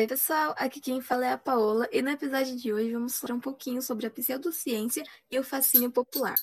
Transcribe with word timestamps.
Oi, 0.00 0.06
pessoal, 0.06 0.54
aqui 0.56 0.80
quem 0.80 1.02
fala 1.02 1.26
é 1.26 1.32
a 1.32 1.36
Paola 1.36 1.86
e 1.92 2.00
no 2.00 2.08
episódio 2.08 2.56
de 2.56 2.72
hoje 2.72 2.90
vamos 2.90 3.20
falar 3.20 3.34
um 3.34 3.38
pouquinho 3.40 3.82
sobre 3.82 4.06
a 4.06 4.10
pseudociência 4.10 5.04
e 5.30 5.38
o 5.38 5.44
fascínio 5.44 5.92
popular. 5.92 6.36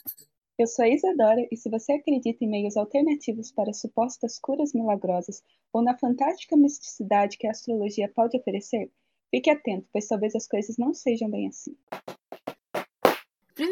Eu 0.60 0.68
sou 0.68 0.86
a 0.86 0.88
Isadora 0.88 1.44
e 1.52 1.58
se 1.58 1.68
você 1.68 1.94
acredita 1.94 2.46
em 2.46 2.48
meios 2.48 2.78
alternativos 2.78 3.52
para 3.52 3.74
supostas 3.74 4.38
curas 4.38 4.74
milagrosas 4.74 5.42
ou 5.74 5.82
na 5.82 5.98
fantástica 5.98 6.56
misticidade 6.56 7.36
que 7.36 7.48
a 7.48 7.50
astrologia 7.50 8.08
pode 8.08 8.38
oferecer, 8.38 8.92
fique 9.32 9.50
atento, 9.50 9.88
pois 9.92 10.08
talvez 10.08 10.36
as 10.36 10.48
coisas 10.48 10.78
não 10.78 10.94
sejam 10.94 11.28
bem 11.28 11.48
assim. 11.48 11.76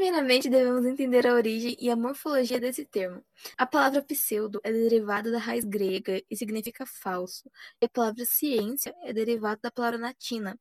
Primeiramente, 0.06 0.52
devemos 0.52 0.86
entender 0.86 1.26
a 1.26 1.34
origem 1.34 1.76
e 1.80 1.90
a 1.90 1.96
morfologia 1.96 2.60
desse 2.60 2.86
termo. 2.86 3.24
A 3.58 3.66
palavra 3.66 4.04
pseudo 4.04 4.62
é 4.64 4.72
derivada 4.72 5.32
da 5.32 5.40
raiz 5.40 5.66
grega 5.66 6.22
e 6.30 6.38
significa 6.38 6.86
falso, 6.86 7.50
e 7.82 7.86
a 7.86 7.90
palavra 7.90 8.24
ciência 8.24 8.94
é 9.02 9.12
derivada 9.12 9.62
da 9.64 9.72
palavra 9.72 9.98
latina 9.98 10.60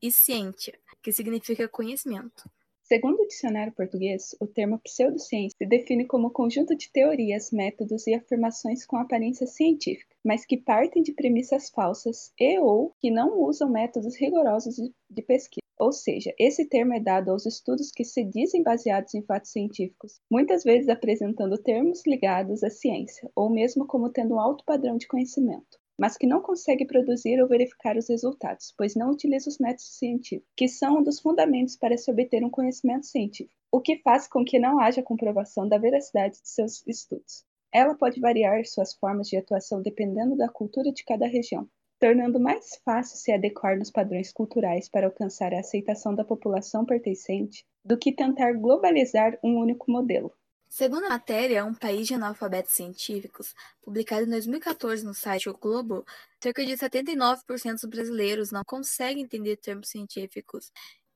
e 0.00 0.12
scientia, 0.12 0.78
que 1.02 1.10
significa 1.10 1.68
conhecimento. 1.68 2.48
Segundo 2.84 3.20
o 3.20 3.26
dicionário 3.26 3.72
português, 3.72 4.36
o 4.38 4.46
termo 4.46 4.78
pseudociência 4.78 5.56
se 5.58 5.66
define 5.66 6.06
como 6.06 6.30
conjunto 6.30 6.76
de 6.76 6.88
teorias, 6.92 7.50
métodos 7.50 8.06
e 8.06 8.14
afirmações 8.14 8.86
com 8.86 8.96
aparência 8.96 9.48
científica, 9.48 10.14
mas 10.24 10.46
que 10.46 10.56
partem 10.56 11.02
de 11.02 11.12
premissas 11.12 11.68
falsas 11.68 12.32
e 12.38 12.60
ou 12.60 12.94
que 13.00 13.10
não 13.10 13.40
usam 13.40 13.68
métodos 13.68 14.14
rigorosos 14.14 14.76
de 15.10 15.22
pesquisa. 15.22 15.63
Ou 15.78 15.90
seja, 15.92 16.32
esse 16.38 16.64
termo 16.68 16.94
é 16.94 17.00
dado 17.00 17.30
aos 17.30 17.46
estudos 17.46 17.90
que 17.90 18.04
se 18.04 18.22
dizem 18.22 18.62
baseados 18.62 19.12
em 19.14 19.22
fatos 19.22 19.50
científicos, 19.50 20.20
muitas 20.30 20.62
vezes 20.62 20.88
apresentando 20.88 21.58
termos 21.58 22.02
ligados 22.06 22.62
à 22.62 22.70
ciência, 22.70 23.28
ou 23.34 23.50
mesmo 23.50 23.84
como 23.86 24.08
tendo 24.08 24.34
um 24.34 24.40
alto 24.40 24.64
padrão 24.64 24.96
de 24.96 25.08
conhecimento, 25.08 25.78
mas 25.98 26.16
que 26.16 26.28
não 26.28 26.40
consegue 26.40 26.86
produzir 26.86 27.40
ou 27.42 27.48
verificar 27.48 27.96
os 27.96 28.08
resultados, 28.08 28.72
pois 28.78 28.94
não 28.94 29.10
utiliza 29.10 29.48
os 29.48 29.58
métodos 29.58 29.98
científicos, 29.98 30.52
que 30.56 30.68
são 30.68 30.98
um 30.98 31.02
dos 31.02 31.18
fundamentos 31.18 31.76
para 31.76 31.96
se 31.96 32.10
obter 32.10 32.44
um 32.44 32.50
conhecimento 32.50 33.06
científico, 33.06 33.58
o 33.72 33.80
que 33.80 33.98
faz 33.98 34.28
com 34.28 34.44
que 34.44 34.60
não 34.60 34.78
haja 34.78 35.02
comprovação 35.02 35.68
da 35.68 35.78
veracidade 35.78 36.40
de 36.40 36.48
seus 36.48 36.86
estudos. 36.86 37.44
Ela 37.72 37.96
pode 37.96 38.20
variar 38.20 38.64
suas 38.64 38.94
formas 38.94 39.28
de 39.28 39.36
atuação 39.36 39.82
dependendo 39.82 40.36
da 40.36 40.48
cultura 40.48 40.92
de 40.92 41.04
cada 41.04 41.26
região, 41.26 41.68
tornando 42.04 42.38
mais 42.38 42.78
fácil 42.84 43.16
se 43.16 43.32
adequar 43.32 43.78
nos 43.78 43.90
padrões 43.90 44.30
culturais 44.30 44.90
para 44.90 45.06
alcançar 45.06 45.54
a 45.54 45.60
aceitação 45.60 46.14
da 46.14 46.22
população 46.22 46.84
pertencente 46.84 47.64
do 47.82 47.96
que 47.96 48.12
tentar 48.12 48.52
globalizar 48.52 49.38
um 49.42 49.56
único 49.56 49.90
modelo. 49.90 50.30
Segundo 50.68 51.06
a 51.06 51.08
matéria 51.08 51.64
Um 51.64 51.72
País 51.72 52.06
de 52.06 52.12
Analfabetos 52.12 52.74
Científicos, 52.74 53.54
publicada 53.80 54.24
em 54.24 54.28
2014 54.28 55.02
no 55.02 55.14
site 55.14 55.48
O 55.48 55.56
Globo, 55.56 56.04
cerca 56.42 56.62
de 56.66 56.74
79% 56.74 57.72
dos 57.72 57.84
brasileiros 57.86 58.52
não 58.52 58.64
conseguem 58.66 59.24
entender 59.24 59.56
termos 59.56 59.88
científicos. 59.88 60.70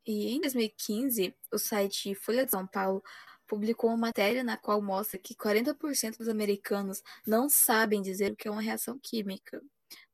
E 0.06 0.34
em 0.34 0.40
2015, 0.40 1.36
o 1.52 1.58
site 1.58 2.14
Folha 2.14 2.46
de 2.46 2.52
São 2.52 2.66
Paulo 2.66 3.02
publicou 3.46 3.90
uma 3.90 4.06
matéria 4.06 4.42
na 4.42 4.56
qual 4.56 4.80
mostra 4.80 5.18
que 5.18 5.34
40% 5.34 6.16
dos 6.16 6.28
americanos 6.28 7.02
não 7.26 7.46
sabem 7.46 8.00
dizer 8.00 8.32
o 8.32 8.36
que 8.36 8.48
é 8.48 8.50
uma 8.50 8.62
reação 8.62 8.98
química. 8.98 9.62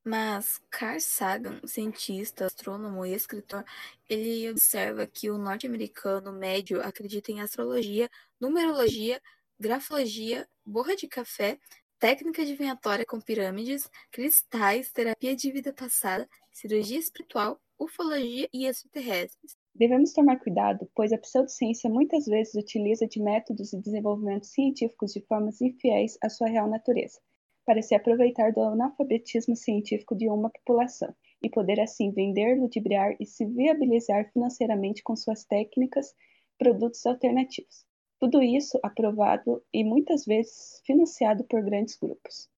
Mas 0.07 0.61
Carl 0.71 1.01
Sagan, 1.01 1.61
cientista, 1.67 2.45
astrônomo 2.45 3.07
e 3.07 3.15
escritor, 3.15 3.65
ele 4.07 4.51
observa 4.51 5.07
que 5.07 5.31
o 5.31 5.39
norte-americano 5.39 6.31
médio 6.31 6.83
acredita 6.83 7.33
em 7.33 7.41
astrologia, 7.41 8.11
numerologia, 8.39 9.19
grafologia, 9.59 10.47
borra 10.63 10.95
de 10.95 11.09
café, 11.09 11.59
técnica 11.99 12.43
adivinhatória 12.43 13.07
com 13.07 13.19
pirâmides, 13.19 13.91
cristais, 14.11 14.93
terapia 14.93 15.35
de 15.35 15.51
vida 15.51 15.73
passada, 15.73 16.29
cirurgia 16.53 16.99
espiritual, 16.99 17.59
ufologia 17.79 18.47
e 18.53 18.67
extraterrestres. 18.67 19.57
Devemos 19.75 20.13
tomar 20.13 20.39
cuidado, 20.39 20.87
pois 20.95 21.15
a 21.15 21.19
pseudociência 21.19 21.89
muitas 21.89 22.27
vezes 22.27 22.55
utiliza 22.55 23.07
de 23.07 23.23
métodos 23.23 23.73
e 23.73 23.81
desenvolvimentos 23.81 24.51
científicos 24.51 25.15
de 25.15 25.23
formas 25.23 25.63
infiéis 25.63 26.19
à 26.23 26.29
sua 26.29 26.49
real 26.49 26.69
natureza 26.69 27.19
para 27.65 27.83
se 27.83 27.95
aproveitar 27.95 28.53
do 28.53 28.61
analfabetismo 28.61 29.57
científico 29.57 30.15
de 30.17 30.29
uma 30.29 30.51
população 30.51 31.15
e 31.43 31.51
poder 31.51 31.81
assim 31.81 32.11
vender, 32.13 32.59
ludibriar 32.59 33.17
e 33.21 33.27
se 33.27 33.45
viabilizar 33.45 34.31
financeiramente 34.33 35.03
com 35.03 35.15
suas 35.17 35.45
técnicas 35.45 36.15
produtos 36.59 37.05
alternativos. 37.07 37.85
Tudo 38.21 38.43
isso 38.43 38.79
aprovado 38.83 39.63
e 39.73 39.85
muitas 39.85 40.25
vezes 40.25 40.81
financiado 40.87 41.45
por 41.45 41.63
grandes 41.63 41.97
grupos. 41.97 42.49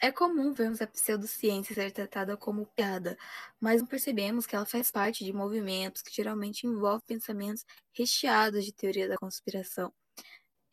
É 0.00 0.12
comum 0.12 0.52
vermos 0.52 0.80
a 0.80 0.86
pseudociência 0.86 1.74
ser 1.74 1.90
tratada 1.90 2.36
como 2.36 2.66
piada, 2.66 3.18
mas 3.60 3.80
não 3.80 3.88
percebemos 3.88 4.46
que 4.46 4.54
ela 4.54 4.64
faz 4.64 4.92
parte 4.92 5.24
de 5.24 5.32
movimentos 5.32 6.02
que 6.02 6.14
geralmente 6.14 6.68
envolvem 6.68 7.00
pensamentos 7.04 7.64
recheados 7.92 8.64
de 8.64 8.72
teoria 8.72 9.08
da 9.08 9.16
conspiração. 9.16 9.92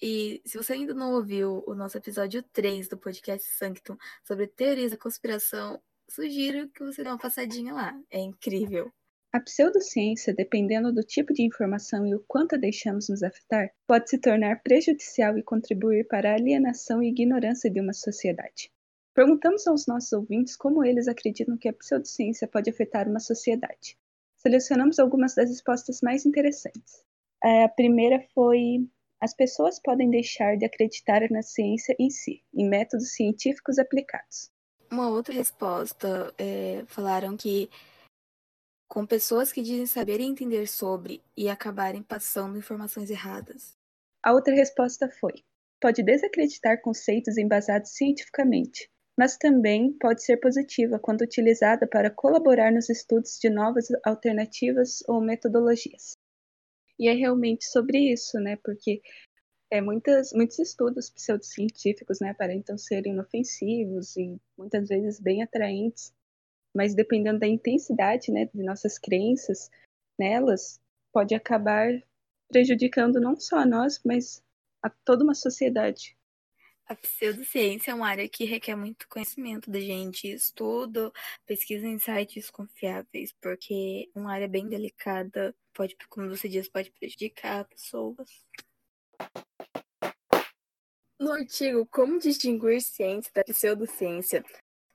E 0.02 0.42
se 0.46 0.58
você 0.58 0.74
ainda 0.74 0.94
não 0.94 1.14
ouviu 1.14 1.64
o 1.66 1.74
nosso 1.74 1.98
episódio 1.98 2.44
3 2.52 2.88
do 2.88 2.98
podcast 2.98 3.48
Sanctum 3.50 3.98
sobre 4.24 4.48
teorias 4.48 4.92
da 4.92 4.98
conspiração, 4.98 5.82
sugiro 6.10 6.70
que 6.70 6.84
você 6.84 7.04
dê 7.04 7.10
uma 7.10 7.18
passadinha 7.18 7.74
lá. 7.74 7.98
É 8.10 8.20
incrível. 8.20 8.92
A 9.32 9.40
pseudociência, 9.40 10.34
dependendo 10.34 10.94
do 10.94 11.04
tipo 11.04 11.34
de 11.34 11.44
informação 11.44 12.08
e 12.08 12.16
o 12.16 12.24
quanto 12.26 12.56
a 12.56 12.58
deixamos 12.58 13.10
nos 13.10 13.22
afetar, 13.22 13.70
pode 13.86 14.10
se 14.10 14.18
tornar 14.18 14.62
prejudicial 14.64 15.38
e 15.38 15.44
contribuir 15.44 16.08
para 16.08 16.32
a 16.32 16.36
alienação 16.36 17.04
e 17.04 17.10
ignorância 17.10 17.70
de 17.70 17.82
uma 17.82 17.92
sociedade. 17.92 18.72
Perguntamos 19.14 19.68
aos 19.68 19.88
nossos 19.88 20.12
ouvintes 20.14 20.56
como 20.56 20.86
eles 20.86 21.08
acreditam 21.08 21.58
que 21.58 21.68
a 21.68 21.74
pseudociência 21.74 22.48
pode 22.48 22.70
afetar 22.70 23.10
uma 23.10 23.20
sociedade. 23.20 23.98
Selecionamos 24.38 25.00
algumas 25.00 25.36
das 25.36 25.50
respostas 25.50 26.00
mais 26.02 26.26
interessantes. 26.26 27.04
A 27.44 27.68
primeira 27.70 28.26
foi 28.34 28.88
as 29.26 29.34
pessoas 29.34 29.80
podem 29.80 30.10
deixar 30.12 30.56
de 30.56 30.66
acreditar 30.66 31.28
na 31.32 31.42
ciência 31.42 31.96
em 32.00 32.12
si, 32.12 32.44
em 32.54 32.70
métodos 32.70 33.16
científicos 33.16 33.80
aplicados. 33.80 34.52
Uma 34.92 35.10
outra 35.10 35.34
resposta 35.34 36.32
é, 36.38 36.84
falaram 36.86 37.36
que 37.36 37.68
com 38.88 39.04
pessoas 39.04 39.52
que 39.52 39.64
dizem 39.64 39.88
saber 39.88 40.20
e 40.20 40.26
entender 40.26 40.68
sobre 40.68 41.24
e 41.36 41.50
acabarem 41.50 42.04
passando 42.04 42.56
informações 42.56 43.10
erradas. 43.10 43.76
A 44.24 44.32
outra 44.32 44.54
resposta 44.54 45.10
foi: 45.10 45.34
pode 45.82 46.04
desacreditar 46.04 46.80
conceitos 46.84 47.36
embasados 47.36 47.96
cientificamente, 47.96 48.88
mas 49.18 49.38
também 49.38 49.92
pode 49.94 50.24
ser 50.24 50.38
positiva 50.38 51.00
quando 51.00 51.22
utilizada 51.22 51.88
para 51.88 52.12
colaborar 52.12 52.72
nos 52.72 52.92
estudos 52.92 53.40
de 53.42 53.50
novas 53.50 53.88
alternativas 54.06 55.04
ou 55.08 55.20
metodologias. 55.20 56.15
E 57.00 57.08
é 57.08 57.14
realmente 57.14 57.66
sobre 57.66 58.12
isso, 58.12 58.40
né? 58.40 58.56
Porque 58.64 59.02
é, 59.70 59.82
muitas, 59.82 60.32
muitos 60.34 60.60
estudos 60.60 61.10
pseudocientíficos 61.10 62.20
né, 62.20 62.30
aparentam 62.30 62.78
serem 62.78 63.14
inofensivos 63.14 64.16
e 64.16 64.40
muitas 64.58 64.88
vezes 64.88 65.20
bem 65.20 65.44
atraentes, 65.44 66.14
mas 66.74 66.94
dependendo 66.94 67.40
da 67.40 67.48
intensidade 67.48 68.32
né, 68.32 68.50
de 68.54 68.64
nossas 68.64 68.98
crenças 68.98 69.70
nelas, 70.18 70.80
pode 71.12 71.34
acabar 71.34 71.90
prejudicando 72.48 73.20
não 73.20 73.40
só 73.40 73.58
a 73.58 73.66
nós, 73.66 74.00
mas 74.06 74.44
a 74.82 74.90
toda 74.90 75.24
uma 75.24 75.34
sociedade. 75.34 76.16
A 76.88 76.96
pseudociência 76.96 77.90
é 77.90 77.94
uma 77.96 78.08
área 78.08 78.30
que 78.30 78.46
requer 78.46 78.76
muito 78.76 79.08
conhecimento 79.10 79.72
da 79.72 79.80
gente, 79.80 80.32
estudo, 80.32 81.12
pesquisa 81.46 81.88
em 81.88 81.98
sites 81.98 82.52
confiáveis, 82.52 83.34
porque 83.42 84.12
é 84.14 84.20
uma 84.20 84.32
área 84.32 84.48
bem 84.48 84.70
delicada, 84.70 85.56
pode, 85.76 85.96
como 86.10 86.30
você 86.30 86.48
diz, 86.48 86.68
pode 86.70 86.90
prejudicar 86.92 87.66
pessoas. 87.66 88.46
No 91.20 91.32
artigo 91.32 91.86
Como 91.88 92.20
distinguir 92.20 92.82
ciência 92.82 93.32
da 93.34 93.44
pseudociência, 93.44 94.44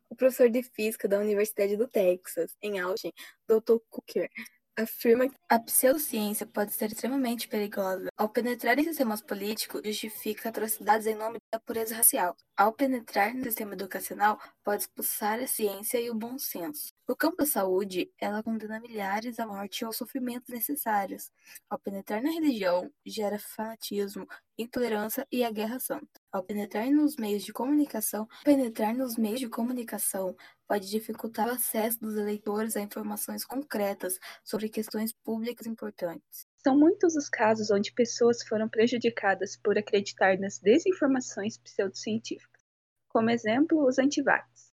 o 0.09 0.17
professor 0.17 0.51
de 0.51 0.63
física 0.63 1.07
da 1.07 1.19
Universidade 1.19 1.77
do 1.77 1.87
Texas, 1.87 2.57
em 2.61 2.81
Austin, 2.81 3.13
Dr. 3.47 3.79
Cooker, 3.89 4.29
afirma 4.77 5.29
que 5.29 5.37
a 5.49 5.59
pseudociência 5.59 6.47
pode 6.47 6.73
ser 6.73 6.91
extremamente 6.91 7.49
perigosa. 7.49 8.09
Ao 8.17 8.29
penetrar 8.29 8.79
em 8.79 8.85
sistemas 8.85 9.21
políticos, 9.21 9.83
justifica 9.85 10.49
atrocidades 10.49 11.07
em 11.07 11.15
nome 11.15 11.39
da 11.53 11.61
pureza 11.61 11.95
racial. 11.95 12.37
Ao 12.57 12.73
penetrar 12.73 13.35
no 13.35 13.45
sistema 13.45 13.75
educacional, 13.75 14.41
pode 14.65 14.83
expulsar 14.83 15.41
a 15.41 15.47
ciência 15.47 16.01
e 16.01 16.11
o 16.11 16.15
bom 16.15 16.39
senso. 16.39 16.93
No 17.11 17.17
campo 17.17 17.39
da 17.39 17.45
saúde, 17.45 18.09
ela 18.21 18.41
condena 18.41 18.79
milhares 18.79 19.41
à 19.41 19.45
morte 19.45 19.85
ou 19.85 19.93
sofrimentos 19.93 20.49
necessários. 20.49 21.33
Ao 21.69 21.77
penetrar 21.77 22.23
na 22.23 22.31
religião, 22.31 22.89
gera 23.05 23.37
fanatismo, 23.37 24.29
intolerância 24.57 25.27
e 25.29 25.43
a 25.43 25.51
guerra 25.51 25.81
santa. 25.81 26.21
Ao 26.31 26.41
penetrar 26.41 26.89
nos 26.89 27.17
meios 27.17 27.43
de 27.43 27.53
comunicação, 27.53 28.29
penetrar 28.45 28.95
nos 28.95 29.17
meios 29.17 29.41
de 29.41 29.49
comunicação 29.49 30.37
pode 30.69 30.89
dificultar 30.89 31.49
o 31.49 31.51
acesso 31.51 31.99
dos 31.99 32.17
eleitores 32.17 32.77
a 32.77 32.81
informações 32.81 33.45
concretas 33.45 34.17
sobre 34.45 34.69
questões 34.69 35.13
públicas 35.13 35.67
importantes. 35.67 36.47
São 36.59 36.79
muitos 36.79 37.17
os 37.17 37.29
casos 37.29 37.73
onde 37.73 37.93
pessoas 37.93 38.41
foram 38.45 38.69
prejudicadas 38.69 39.57
por 39.57 39.77
acreditar 39.77 40.39
nas 40.39 40.61
desinformações 40.61 41.59
pseudocientíficas. 41.59 42.63
Como 43.09 43.31
exemplo, 43.31 43.85
os 43.85 43.99
antivax. 43.99 44.70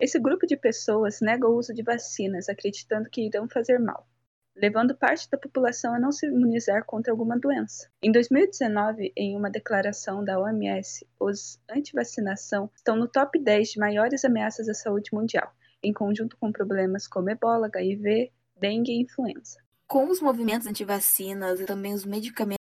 Esse 0.00 0.20
grupo 0.20 0.46
de 0.46 0.56
pessoas 0.56 1.20
nega 1.20 1.48
o 1.48 1.56
uso 1.56 1.74
de 1.74 1.82
vacinas, 1.82 2.48
acreditando 2.48 3.10
que 3.10 3.26
irão 3.26 3.48
fazer 3.48 3.80
mal, 3.80 4.06
levando 4.54 4.96
parte 4.96 5.28
da 5.28 5.36
população 5.36 5.92
a 5.92 5.98
não 5.98 6.12
se 6.12 6.24
imunizar 6.26 6.84
contra 6.84 7.12
alguma 7.12 7.36
doença. 7.36 7.90
Em 8.00 8.12
2019, 8.12 9.12
em 9.16 9.36
uma 9.36 9.50
declaração 9.50 10.24
da 10.24 10.38
OMS, 10.38 11.04
os 11.18 11.60
antivacinação 11.68 12.70
estão 12.76 12.94
no 12.94 13.08
top 13.08 13.42
10 13.42 13.70
de 13.70 13.80
maiores 13.80 14.24
ameaças 14.24 14.68
à 14.68 14.74
saúde 14.74 15.10
mundial, 15.12 15.52
em 15.82 15.92
conjunto 15.92 16.36
com 16.36 16.52
problemas 16.52 17.08
como 17.08 17.30
ebola, 17.30 17.66
HIV, 17.66 18.30
dengue 18.56 18.92
e 18.92 19.02
influenza. 19.02 19.58
Com 19.88 20.08
os 20.10 20.20
movimentos 20.20 20.68
antivacinas 20.68 21.60
e 21.60 21.64
também 21.64 21.92
os 21.92 22.04
medicamentos 22.04 22.57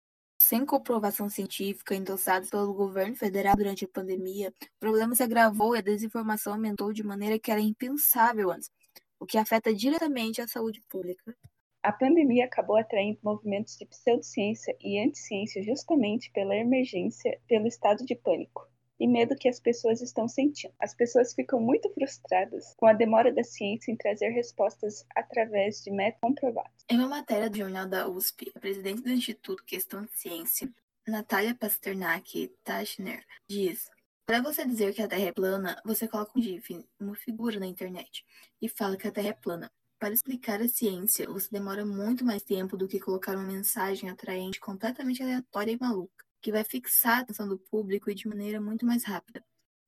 sem 0.44 0.66
comprovação 0.66 1.26
científica 1.26 1.94
endossados 1.94 2.50
pelo 2.50 2.74
governo 2.74 3.16
federal 3.16 3.56
durante 3.56 3.86
a 3.86 3.88
pandemia, 3.88 4.52
o 4.76 4.78
problema 4.78 5.14
se 5.14 5.22
agravou 5.22 5.74
e 5.74 5.78
a 5.78 5.82
desinformação 5.82 6.52
aumentou 6.52 6.92
de 6.92 7.02
maneira 7.02 7.38
que 7.38 7.50
era 7.50 7.60
impensável 7.60 8.50
antes, 8.50 8.70
o 9.18 9.24
que 9.24 9.38
afeta 9.38 9.72
diretamente 9.72 10.42
a 10.42 10.46
saúde 10.46 10.82
pública. 10.86 11.34
A 11.82 11.90
pandemia 11.90 12.44
acabou 12.44 12.76
atraindo 12.76 13.18
movimentos 13.22 13.76
de 13.78 13.86
pseudociência 13.86 14.76
e 14.80 14.98
anticiência 14.98 15.62
justamente 15.62 16.30
pela 16.30 16.54
emergência 16.54 17.40
pelo 17.48 17.66
estado 17.66 18.04
de 18.04 18.14
pânico 18.14 18.68
e 18.98 19.06
medo 19.06 19.36
que 19.36 19.48
as 19.48 19.60
pessoas 19.60 20.00
estão 20.00 20.28
sentindo. 20.28 20.72
As 20.78 20.94
pessoas 20.94 21.34
ficam 21.34 21.60
muito 21.60 21.90
frustradas 21.90 22.74
com 22.76 22.86
a 22.86 22.92
demora 22.92 23.32
da 23.32 23.42
ciência 23.42 23.90
em 23.90 23.96
trazer 23.96 24.28
respostas 24.30 25.04
através 25.14 25.82
de 25.82 25.90
métodos 25.90 26.20
comprovados. 26.20 26.84
Em 26.88 26.98
uma 26.98 27.08
matéria 27.08 27.50
do 27.50 27.56
jornal 27.56 27.86
da 27.86 28.08
USP, 28.08 28.52
a 28.54 28.60
presidente 28.60 29.02
do 29.02 29.10
Instituto 29.10 29.64
Questão 29.64 30.02
de 30.02 30.16
Ciência, 30.16 30.72
Natália 31.06 31.54
Pasternak 31.54 32.48
Tachner, 32.62 33.24
diz: 33.48 33.90
Para 34.24 34.40
você 34.40 34.66
dizer 34.66 34.94
que 34.94 35.02
a 35.02 35.08
Terra 35.08 35.28
é 35.28 35.32
plana, 35.32 35.80
você 35.84 36.08
coloca 36.08 36.38
um 36.38 36.42
GIF, 36.42 36.86
uma 36.98 37.14
figura 37.14 37.58
na 37.58 37.66
internet, 37.66 38.24
e 38.60 38.68
fala 38.68 38.96
que 38.96 39.08
a 39.08 39.12
Terra 39.12 39.28
é 39.28 39.32
plana. 39.32 39.70
Para 39.98 40.14
explicar 40.14 40.60
a 40.60 40.68
ciência, 40.68 41.26
você 41.26 41.48
demora 41.50 41.84
muito 41.84 42.24
mais 42.24 42.42
tempo 42.42 42.76
do 42.76 42.88
que 42.88 43.00
colocar 43.00 43.36
uma 43.36 43.46
mensagem 43.46 44.10
atraente 44.10 44.60
completamente 44.60 45.22
aleatória 45.22 45.72
e 45.72 45.78
maluca 45.80 46.24
que 46.44 46.52
vai 46.52 46.62
fixar 46.62 47.20
a 47.20 47.20
atenção 47.22 47.48
do 47.48 47.58
público 47.58 48.10
e 48.10 48.14
de 48.14 48.28
maneira 48.28 48.60
muito 48.60 48.84
mais 48.84 49.02
rápida. 49.02 49.42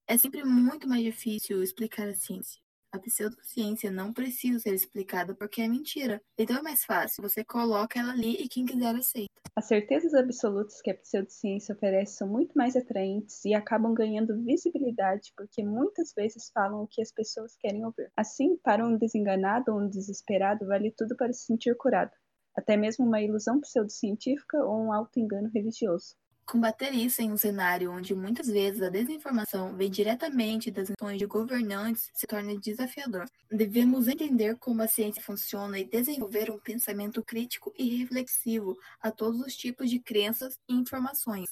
É 0.08 0.17
sempre 0.17 0.43
muito 0.43 0.88
mais 0.88 1.03
difícil 1.03 1.62
explicar 1.62 2.08
a 2.08 2.14
ciência. 2.14 2.62
A 2.91 2.99
pseudociência 2.99 3.91
não 3.91 4.11
precisa 4.11 4.58
ser 4.58 4.73
explicada 4.73 5.35
porque 5.35 5.61
é 5.61 5.69
mentira. 5.69 6.23
Então 6.38 6.56
é 6.56 6.62
mais 6.62 6.82
fácil, 6.82 7.23
você 7.23 7.44
coloca 7.44 8.00
ela 8.00 8.12
ali 8.12 8.37
e 8.37 8.49
quem 8.49 8.64
quiser 8.64 8.97
aceita. 8.97 9.31
As 9.55 9.67
certezas 9.67 10.14
absolutas 10.14 10.81
que 10.81 10.91
a 10.91 10.94
pseudociência 10.94 11.75
oferece 11.75 12.17
são 12.17 12.26
muito 12.26 12.56
mais 12.56 12.75
atraentes 12.75 13.44
e 13.44 13.52
acabam 13.52 13.93
ganhando 13.93 14.43
visibilidade 14.43 15.35
porque 15.37 15.62
muitas 15.62 16.14
vezes 16.14 16.50
falam 16.55 16.85
o 16.85 16.88
que 16.88 17.02
as 17.02 17.12
pessoas 17.12 17.55
querem 17.56 17.85
ouvir. 17.85 18.11
Assim, 18.17 18.56
para 18.56 18.87
um 18.87 18.97
desenganado 18.97 19.75
ou 19.75 19.81
um 19.82 19.91
desesperado, 19.91 20.67
vale 20.67 20.91
tudo 20.91 21.14
para 21.17 21.35
se 21.35 21.44
sentir 21.44 21.76
curado, 21.76 22.12
até 22.56 22.79
mesmo 22.79 23.05
uma 23.05 23.20
ilusão 23.20 23.61
pseudocientífica 23.61 24.56
ou 24.64 24.87
um 24.87 24.93
auto-engano 24.93 25.50
religioso. 25.52 26.17
Combater 26.47 26.95
isso 26.95 27.21
em 27.21 27.33
um 27.33 27.37
cenário 27.37 27.91
onde 27.91 28.15
muitas 28.15 28.47
vezes 28.47 28.81
a 28.81 28.89
desinformação 28.89 29.77
vem 29.77 29.91
diretamente 29.91 30.71
das 30.71 30.89
ações 30.93 31.19
de 31.19 31.27
governantes 31.27 32.09
se 32.15 32.25
torna 32.25 32.57
desafiador. 32.57 33.27
Devemos 33.51 34.07
entender 34.07 34.57
como 34.57 34.81
a 34.81 34.87
ciência 34.87 35.21
funciona 35.21 35.77
e 35.77 35.85
desenvolver 35.85 36.49
um 36.49 36.59
pensamento 36.61 37.21
crítico 37.21 37.73
e 37.77 37.99
reflexivo 37.99 38.77
a 39.01 39.11
todos 39.11 39.41
os 39.41 39.57
tipos 39.57 39.91
de 39.91 39.99
crenças 39.99 40.57
e 40.69 40.75
informações. 40.75 41.51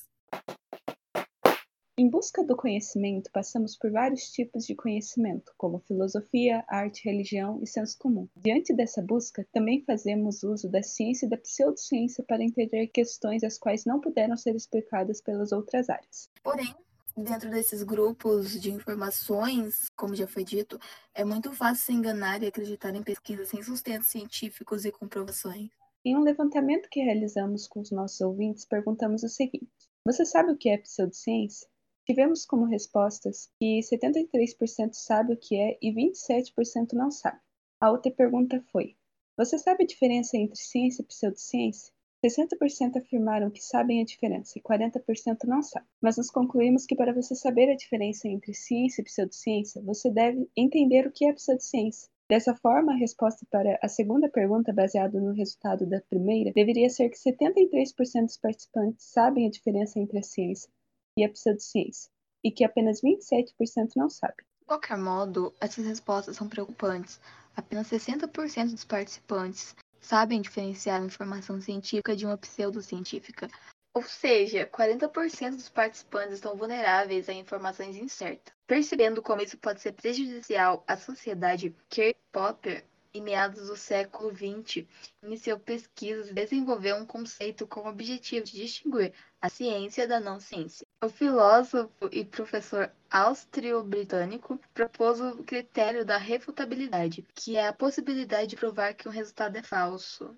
Em 1.97 2.11
busca 2.11 2.43
do 2.43 2.57
conhecimento, 2.57 3.31
passamos 3.31 3.77
por 3.77 3.89
vários 3.89 4.29
tipos 4.33 4.67
de 4.67 4.75
conhecimento, 4.75 5.55
como 5.57 5.79
filosofia, 5.79 6.65
arte, 6.67 7.05
religião 7.05 7.61
e 7.63 7.69
senso 7.69 7.97
comum. 7.97 8.29
Diante 8.37 8.75
dessa 8.75 9.01
busca, 9.01 9.47
também 9.53 9.85
fazemos 9.85 10.43
uso 10.43 10.69
da 10.69 10.83
ciência 10.83 11.27
e 11.27 11.29
da 11.29 11.37
pseudociência 11.37 12.25
para 12.27 12.43
entender 12.43 12.89
questões 12.89 13.45
as 13.45 13.57
quais 13.57 13.85
não 13.85 14.01
puderam 14.01 14.37
ser 14.37 14.57
explicadas 14.57 15.21
pelas 15.21 15.53
outras 15.53 15.89
áreas. 15.89 16.29
Porém, 16.43 16.75
dentro 17.17 17.49
desses 17.49 17.85
grupos 17.85 18.61
de 18.61 18.73
informações, 18.73 19.87
como 19.97 20.17
já 20.17 20.27
foi 20.27 20.43
dito, 20.43 20.81
é 21.15 21.25
muito 21.25 21.53
fácil 21.53 21.85
se 21.85 21.93
enganar 21.93 22.43
e 22.43 22.49
acreditar 22.49 22.93
em 22.93 23.05
pesquisas 23.05 23.51
sem 23.51 23.63
sustentos 23.63 24.09
científicos 24.09 24.85
e 24.85 24.91
comprovações. 24.91 25.71
Em 26.05 26.17
um 26.17 26.25
levantamento 26.25 26.89
que 26.91 27.01
realizamos 27.01 27.69
com 27.69 27.79
os 27.79 27.93
nossos 27.93 28.21
ouvintes, 28.21 28.65
perguntamos 28.65 29.23
o 29.23 29.29
seguinte: 29.29 29.71
Você 30.05 30.25
sabe 30.25 30.51
o 30.51 30.57
que 30.57 30.69
é 30.69 30.77
pseudociência? 30.77 31.69
Tivemos 32.07 32.45
como 32.45 32.67
respostas 32.67 33.51
que 33.59 33.81
73% 33.81 34.93
sabe 34.93 35.33
o 35.33 35.39
que 35.39 35.57
é 35.57 35.79
e 35.81 35.91
27% 35.91 36.93
não 36.93 37.11
sabe. 37.11 37.41
A 37.81 37.91
outra 37.91 38.13
pergunta 38.13 38.63
foi: 38.71 38.95
Você 39.39 39.59
sabe 39.59 39.85
a 39.85 39.87
diferença 39.87 40.37
entre 40.37 40.57
ciência 40.57 41.01
e 41.01 41.07
pseudociência? 41.07 41.95
60% 42.23 42.97
afirmaram 42.97 43.51
que 43.51 43.65
sabem 43.65 44.03
a 44.03 44.05
diferença 44.05 44.59
e 44.59 44.63
40% 44.63 45.45
não 45.47 45.63
sabem. 45.63 45.89
Mas 45.99 46.19
nós 46.19 46.31
concluímos 46.31 46.85
que 46.85 46.95
para 46.95 47.15
você 47.15 47.35
saber 47.35 47.71
a 47.71 47.77
diferença 47.77 48.29
entre 48.29 48.53
ciência 48.53 49.01
e 49.01 49.05
pseudociência, 49.05 49.81
você 49.81 50.11
deve 50.11 50.47
entender 50.55 51.07
o 51.07 51.13
que 51.13 51.27
é 51.27 51.33
pseudociência. 51.33 52.11
Dessa 52.29 52.55
forma, 52.55 52.93
a 52.93 52.97
resposta 52.97 53.47
para 53.51 53.79
a 53.83 53.89
segunda 53.89 54.29
pergunta, 54.29 54.75
baseada 54.75 55.19
no 55.19 55.33
resultado 55.33 55.87
da 55.87 56.03
primeira, 56.03 56.53
deveria 56.53 56.91
ser 56.91 57.09
que 57.09 57.17
73% 57.17 58.25
dos 58.25 58.37
participantes 58.37 59.07
sabem 59.07 59.47
a 59.47 59.51
diferença 59.51 59.99
entre 59.99 60.19
a 60.19 60.23
ciência 60.23 60.71
e 61.17 61.25
a 61.25 61.29
pseudociência, 61.29 62.11
e 62.43 62.51
que 62.51 62.65
apenas 62.65 63.01
27% 63.01 63.93
não 63.97 64.09
sabe. 64.09 64.45
De 64.61 64.67
qualquer 64.67 64.99
modo, 64.99 65.55
essas 65.61 65.85
respostas 65.85 66.37
são 66.37 66.49
preocupantes. 66.49 67.21
Apenas 67.57 67.89
60% 67.89 68.73
dos 68.73 68.85
participantes 68.85 69.77
sabem 70.01 70.41
diferenciar 70.41 71.01
a 71.01 71.05
informação 71.05 71.61
científica 71.61 72.17
de 72.17 72.27
uma 72.27 72.37
pseudocientífica. 72.37 73.49
Ou 73.95 74.03
seja, 74.03 74.67
40% 74.67 75.53
dos 75.53 75.69
participantes 75.69 76.35
estão 76.35 76.57
vulneráveis 76.57 77.29
a 77.29 77.33
informações 77.33 77.97
incertas. 77.97 78.53
Percebendo 78.67 79.23
como 79.23 79.43
isso 79.43 79.57
pode 79.57 79.81
ser 79.81 79.93
prejudicial 79.93 80.83
à 80.87 80.97
sociedade, 80.97 81.77
Kirk 81.89 82.19
Popper 82.33 82.85
em 83.15 83.23
meados 83.23 83.69
do 83.69 83.77
século 83.77 84.35
XX, 84.35 84.85
iniciou 85.23 85.59
pesquisas 85.59 86.29
e 86.29 86.35
desenvolveu 86.35 86.97
um 86.97 87.07
conceito 87.07 87.65
com 87.65 87.81
o 87.81 87.89
objetivo 87.89 88.45
de 88.45 88.57
distinguir 88.57 89.15
a 89.41 89.49
ciência 89.49 90.09
da 90.09 90.19
não 90.19 90.41
ciência. 90.41 90.85
O 91.01 91.09
filósofo 91.09 92.09
e 92.11 92.25
professor 92.25 92.91
austro-britânico 93.09 94.59
propôs 94.75 95.21
o 95.21 95.45
critério 95.45 96.05
da 96.05 96.17
refutabilidade, 96.17 97.25
que 97.35 97.57
é 97.57 97.69
a 97.69 97.73
possibilidade 97.73 98.49
de 98.49 98.57
provar 98.57 98.95
que 98.95 99.09
um 99.09 99.13
resultado 99.13 99.57
é 99.57 99.63
falso. 99.63 100.37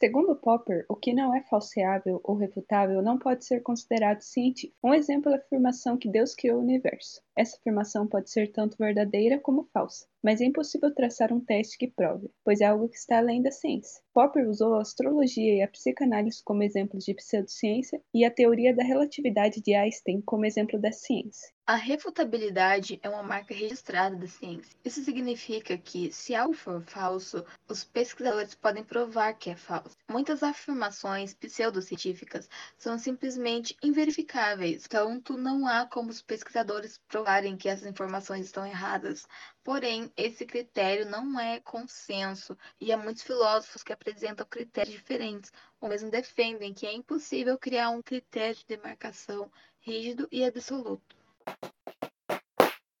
Segundo 0.00 0.34
Popper, 0.34 0.84
o 0.88 0.96
que 0.96 1.14
não 1.14 1.34
é 1.34 1.42
falseável 1.42 2.20
ou 2.24 2.36
refutável 2.36 3.00
não 3.00 3.18
pode 3.18 3.44
ser 3.44 3.60
considerado 3.60 4.20
científico. 4.22 4.76
Um 4.82 4.92
exemplo 4.92 5.30
é 5.30 5.34
a 5.34 5.38
afirmação 5.38 5.96
que 5.96 6.10
Deus 6.10 6.34
criou 6.34 6.58
o 6.58 6.62
universo. 6.62 7.22
Essa 7.36 7.56
afirmação 7.56 8.06
pode 8.06 8.30
ser 8.30 8.52
tanto 8.52 8.76
verdadeira 8.78 9.40
como 9.40 9.68
falsa, 9.72 10.06
mas 10.22 10.40
é 10.40 10.44
impossível 10.44 10.94
traçar 10.94 11.32
um 11.32 11.40
teste 11.40 11.76
que 11.76 11.88
prove, 11.88 12.30
pois 12.44 12.60
é 12.60 12.66
algo 12.66 12.88
que 12.88 12.96
está 12.96 13.18
além 13.18 13.42
da 13.42 13.50
ciência. 13.50 14.00
Popper 14.12 14.48
usou 14.48 14.74
a 14.74 14.80
astrologia 14.80 15.56
e 15.56 15.62
a 15.62 15.68
psicanálise 15.68 16.42
como 16.44 16.62
exemplos 16.62 17.04
de 17.04 17.12
pseudociência 17.12 18.00
e 18.14 18.24
a 18.24 18.30
teoria 18.30 18.74
da 18.74 18.84
relatividade 18.84 19.60
de 19.60 19.74
Einstein 19.74 20.20
como 20.20 20.46
exemplo 20.46 20.80
da 20.80 20.92
ciência. 20.92 21.52
A 21.66 21.74
refutabilidade 21.74 23.00
é 23.02 23.08
uma 23.08 23.22
marca 23.22 23.54
registrada 23.54 24.14
da 24.14 24.26
ciência. 24.26 24.76
Isso 24.84 25.02
significa 25.02 25.78
que, 25.78 26.12
se 26.12 26.34
algo 26.34 26.52
for 26.52 26.82
falso, 26.82 27.42
os 27.66 27.82
pesquisadores 27.82 28.54
podem 28.54 28.84
provar 28.84 29.32
que 29.32 29.48
é 29.48 29.56
falso. 29.56 29.96
Muitas 30.08 30.42
afirmações 30.42 31.32
pseudocientíficas 31.32 32.48
são 32.76 32.98
simplesmente 32.98 33.74
inverificáveis, 33.82 34.86
tanto 34.86 35.38
não 35.38 35.66
há 35.66 35.86
como 35.86 36.10
os 36.10 36.20
pesquisadores 36.20 37.00
provarem 37.08 37.23
que 37.56 37.68
essas 37.68 37.86
informações 37.86 38.46
estão 38.46 38.66
erradas. 38.66 39.26
Porém, 39.62 40.12
esse 40.16 40.44
critério 40.44 41.08
não 41.08 41.40
é 41.40 41.58
consenso 41.60 42.56
e 42.80 42.92
há 42.92 42.96
muitos 42.96 43.22
filósofos 43.22 43.82
que 43.82 43.92
apresentam 43.92 44.46
critérios 44.46 44.94
diferentes, 44.94 45.50
ou 45.80 45.88
mesmo 45.88 46.10
defendem 46.10 46.74
que 46.74 46.86
é 46.86 46.92
impossível 46.92 47.58
criar 47.58 47.90
um 47.90 48.02
critério 48.02 48.56
de 48.56 48.66
demarcação 48.66 49.50
rígido 49.80 50.28
e 50.30 50.44
absoluto. 50.44 51.16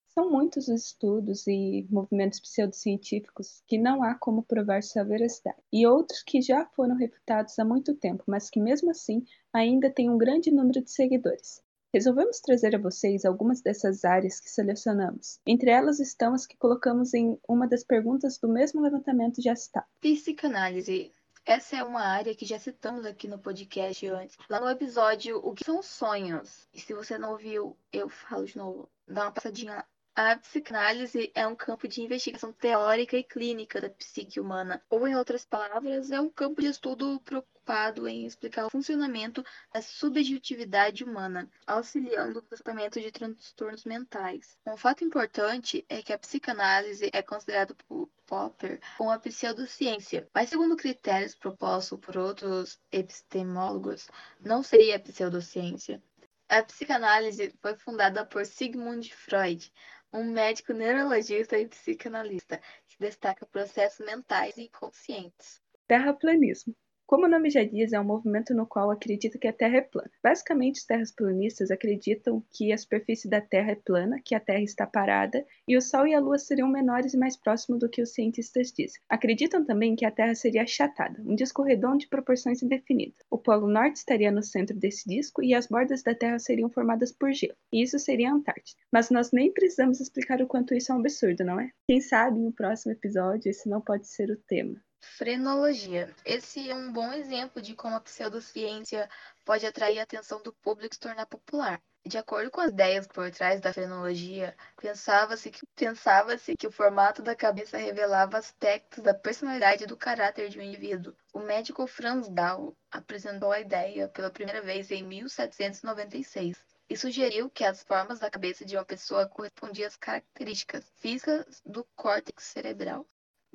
São 0.08 0.30
muitos 0.30 0.68
os 0.68 0.84
estudos 0.84 1.44
e 1.48 1.86
movimentos 1.90 2.38
pseudocientíficos 2.38 3.64
que 3.66 3.76
não 3.76 4.00
há 4.02 4.14
como 4.14 4.44
provar 4.44 4.80
sua 4.82 5.02
veracidade, 5.02 5.58
e 5.72 5.86
outros 5.88 6.22
que 6.22 6.40
já 6.40 6.64
foram 6.66 6.94
refutados 6.96 7.58
há 7.58 7.64
muito 7.64 7.94
tempo, 7.96 8.22
mas 8.28 8.48
que 8.48 8.60
mesmo 8.60 8.90
assim 8.90 9.24
ainda 9.52 9.90
têm 9.90 10.08
um 10.08 10.16
grande 10.16 10.52
número 10.52 10.80
de 10.80 10.90
seguidores. 10.90 11.63
Resolvemos 11.94 12.40
trazer 12.40 12.74
a 12.74 12.78
vocês 12.80 13.24
algumas 13.24 13.60
dessas 13.60 14.04
áreas 14.04 14.40
que 14.40 14.50
selecionamos. 14.50 15.38
Entre 15.46 15.70
elas 15.70 16.00
estão 16.00 16.34
as 16.34 16.44
que 16.44 16.56
colocamos 16.56 17.14
em 17.14 17.38
uma 17.48 17.68
das 17.68 17.84
perguntas 17.84 18.36
do 18.36 18.48
mesmo 18.48 18.82
levantamento 18.82 19.40
já 19.40 19.54
citado. 19.54 19.86
Psicanálise. 20.00 21.12
Essa 21.46 21.76
é 21.76 21.84
uma 21.84 22.00
área 22.00 22.34
que 22.34 22.44
já 22.44 22.58
citamos 22.58 23.06
aqui 23.06 23.28
no 23.28 23.38
podcast 23.38 24.08
antes, 24.08 24.36
lá 24.50 24.60
no 24.60 24.68
episódio 24.68 25.36
O 25.36 25.54
que 25.54 25.64
são 25.64 25.84
sonhos. 25.84 26.66
E 26.74 26.80
se 26.80 26.92
você 26.92 27.16
não 27.16 27.30
ouviu, 27.30 27.76
eu 27.92 28.08
falo 28.08 28.44
de 28.44 28.58
novo. 28.58 28.90
Dá 29.06 29.22
uma 29.22 29.32
passadinha. 29.32 29.84
A 30.16 30.36
psicanálise 30.36 31.32
é 31.34 31.44
um 31.44 31.56
campo 31.56 31.88
de 31.88 32.00
investigação 32.00 32.52
teórica 32.52 33.16
e 33.16 33.24
clínica 33.24 33.80
da 33.80 33.90
psique 33.90 34.38
humana, 34.38 34.80
ou, 34.88 35.08
em 35.08 35.16
outras 35.16 35.44
palavras, 35.44 36.12
é 36.12 36.20
um 36.20 36.30
campo 36.30 36.60
de 36.60 36.68
estudo 36.68 37.18
preocupado 37.18 38.06
em 38.06 38.24
explicar 38.24 38.66
o 38.66 38.70
funcionamento 38.70 39.44
da 39.72 39.82
subjetividade 39.82 41.02
humana, 41.02 41.50
auxiliando 41.66 42.38
o 42.38 42.42
tratamento 42.42 43.00
de 43.00 43.10
transtornos 43.10 43.84
mentais. 43.84 44.56
Um 44.64 44.76
fato 44.76 45.02
importante 45.02 45.84
é 45.88 46.00
que 46.00 46.12
a 46.12 46.18
psicanálise 46.18 47.10
é 47.12 47.20
considerada 47.20 47.74
por 47.88 48.08
Popper 48.24 48.80
como 48.96 49.10
a 49.10 49.18
pseudociência, 49.18 50.28
mas 50.32 50.48
segundo 50.48 50.76
critérios 50.76 51.34
propostos 51.34 51.98
por 51.98 52.16
outros 52.16 52.78
epistemólogos, 52.92 54.08
não 54.40 54.62
seria 54.62 55.00
pseudociência. 55.00 56.00
A 56.46 56.62
psicanálise 56.62 57.52
foi 57.60 57.74
fundada 57.74 58.24
por 58.24 58.44
Sigmund 58.44 59.12
Freud, 59.12 59.72
um 60.14 60.24
médico 60.30 60.72
neurologista 60.72 61.58
e 61.58 61.66
psicanalista 61.66 62.60
que 62.86 62.96
destaca 63.00 63.44
processos 63.46 64.06
mentais 64.06 64.56
inconscientes. 64.56 65.60
Terraplanismo. 65.88 66.74
Como 67.06 67.26
o 67.26 67.28
nome 67.28 67.50
já 67.50 67.62
diz, 67.62 67.92
é 67.92 68.00
um 68.00 68.04
movimento 68.04 68.54
no 68.54 68.66
qual 68.66 68.90
acredita 68.90 69.38
que 69.38 69.46
a 69.46 69.52
Terra 69.52 69.76
é 69.76 69.80
plana. 69.82 70.10
Basicamente, 70.22 70.76
os 70.76 70.86
terraplanistas 70.86 71.70
acreditam 71.70 72.42
que 72.50 72.72
a 72.72 72.78
superfície 72.78 73.28
da 73.28 73.42
Terra 73.42 73.72
é 73.72 73.74
plana, 73.74 74.20
que 74.24 74.34
a 74.34 74.40
Terra 74.40 74.62
está 74.62 74.86
parada 74.86 75.44
e 75.68 75.76
o 75.76 75.82
Sol 75.82 76.06
e 76.06 76.14
a 76.14 76.20
Lua 76.20 76.38
seriam 76.38 76.66
menores 76.66 77.12
e 77.12 77.18
mais 77.18 77.36
próximos 77.36 77.80
do 77.80 77.90
que 77.90 78.00
os 78.00 78.14
cientistas 78.14 78.72
dizem. 78.72 79.00
Acreditam 79.08 79.64
também 79.64 79.94
que 79.94 80.06
a 80.06 80.10
Terra 80.10 80.34
seria 80.34 80.62
achatada, 80.62 81.22
um 81.26 81.34
disco 81.34 81.62
redondo 81.62 81.98
de 81.98 82.08
proporções 82.08 82.62
indefinidas. 82.62 83.18
O 83.30 83.36
Polo 83.36 83.68
Norte 83.68 83.96
estaria 83.96 84.32
no 84.32 84.42
centro 84.42 84.74
desse 84.74 85.06
disco 85.06 85.42
e 85.42 85.54
as 85.54 85.66
bordas 85.66 86.02
da 86.02 86.14
Terra 86.14 86.38
seriam 86.38 86.70
formadas 86.70 87.12
por 87.12 87.32
gelo, 87.32 87.54
e 87.70 87.82
isso 87.82 87.98
seria 87.98 88.30
a 88.30 88.34
Antártida. 88.34 88.80
Mas 88.90 89.10
nós 89.10 89.30
nem 89.30 89.52
precisamos 89.52 90.00
explicar 90.00 90.40
o 90.40 90.46
quanto 90.46 90.74
isso 90.74 90.90
é 90.90 90.94
um 90.94 91.00
absurdo, 91.00 91.44
não 91.44 91.60
é? 91.60 91.70
Quem 91.86 92.00
sabe 92.00 92.40
no 92.40 92.52
próximo 92.52 92.92
episódio 92.92 93.50
esse 93.50 93.68
não 93.68 93.80
pode 93.80 94.06
ser 94.08 94.30
o 94.30 94.36
tema. 94.36 94.80
Frenologia. 95.04 96.14
Esse 96.24 96.70
é 96.70 96.74
um 96.74 96.92
bom 96.92 97.12
exemplo 97.12 97.62
de 97.62 97.74
como 97.74 97.94
a 97.94 98.00
pseudociência 98.00 99.08
pode 99.44 99.66
atrair 99.66 100.00
a 100.00 100.02
atenção 100.02 100.42
do 100.42 100.52
público 100.52 100.92
e 100.92 100.96
se 100.96 101.00
tornar 101.00 101.26
popular. 101.26 101.80
De 102.06 102.18
acordo 102.18 102.50
com 102.50 102.60
as 102.60 102.70
ideias 102.70 103.06
por 103.06 103.30
trás 103.30 103.60
da 103.60 103.72
frenologia, 103.72 104.56
pensava-se 104.76 105.50
que, 105.50 105.64
pensava 105.74 106.36
que 106.36 106.66
o 106.66 106.72
formato 106.72 107.22
da 107.22 107.36
cabeça 107.36 107.78
revelava 107.78 108.38
aspectos 108.38 109.02
da 109.02 109.14
personalidade 109.14 109.84
e 109.84 109.86
do 109.86 109.96
caráter 109.96 110.48
de 110.48 110.58
um 110.58 110.62
indivíduo. 110.62 111.14
O 111.32 111.40
médico 111.40 111.86
Franz 111.86 112.28
Gall 112.28 112.76
apresentou 112.90 113.52
a 113.52 113.60
ideia 113.60 114.08
pela 114.08 114.30
primeira 114.30 114.60
vez 114.60 114.90
em 114.90 115.02
1796 115.02 116.58
e 116.90 116.96
sugeriu 116.96 117.48
que 117.48 117.64
as 117.64 117.82
formas 117.82 118.18
da 118.18 118.30
cabeça 118.30 118.64
de 118.64 118.76
uma 118.76 118.84
pessoa 118.84 119.28
correspondiam 119.28 119.86
às 119.86 119.96
características 119.96 120.84
físicas 120.96 121.62
do 121.64 121.84
córtex 121.96 122.44
cerebral. 122.44 123.06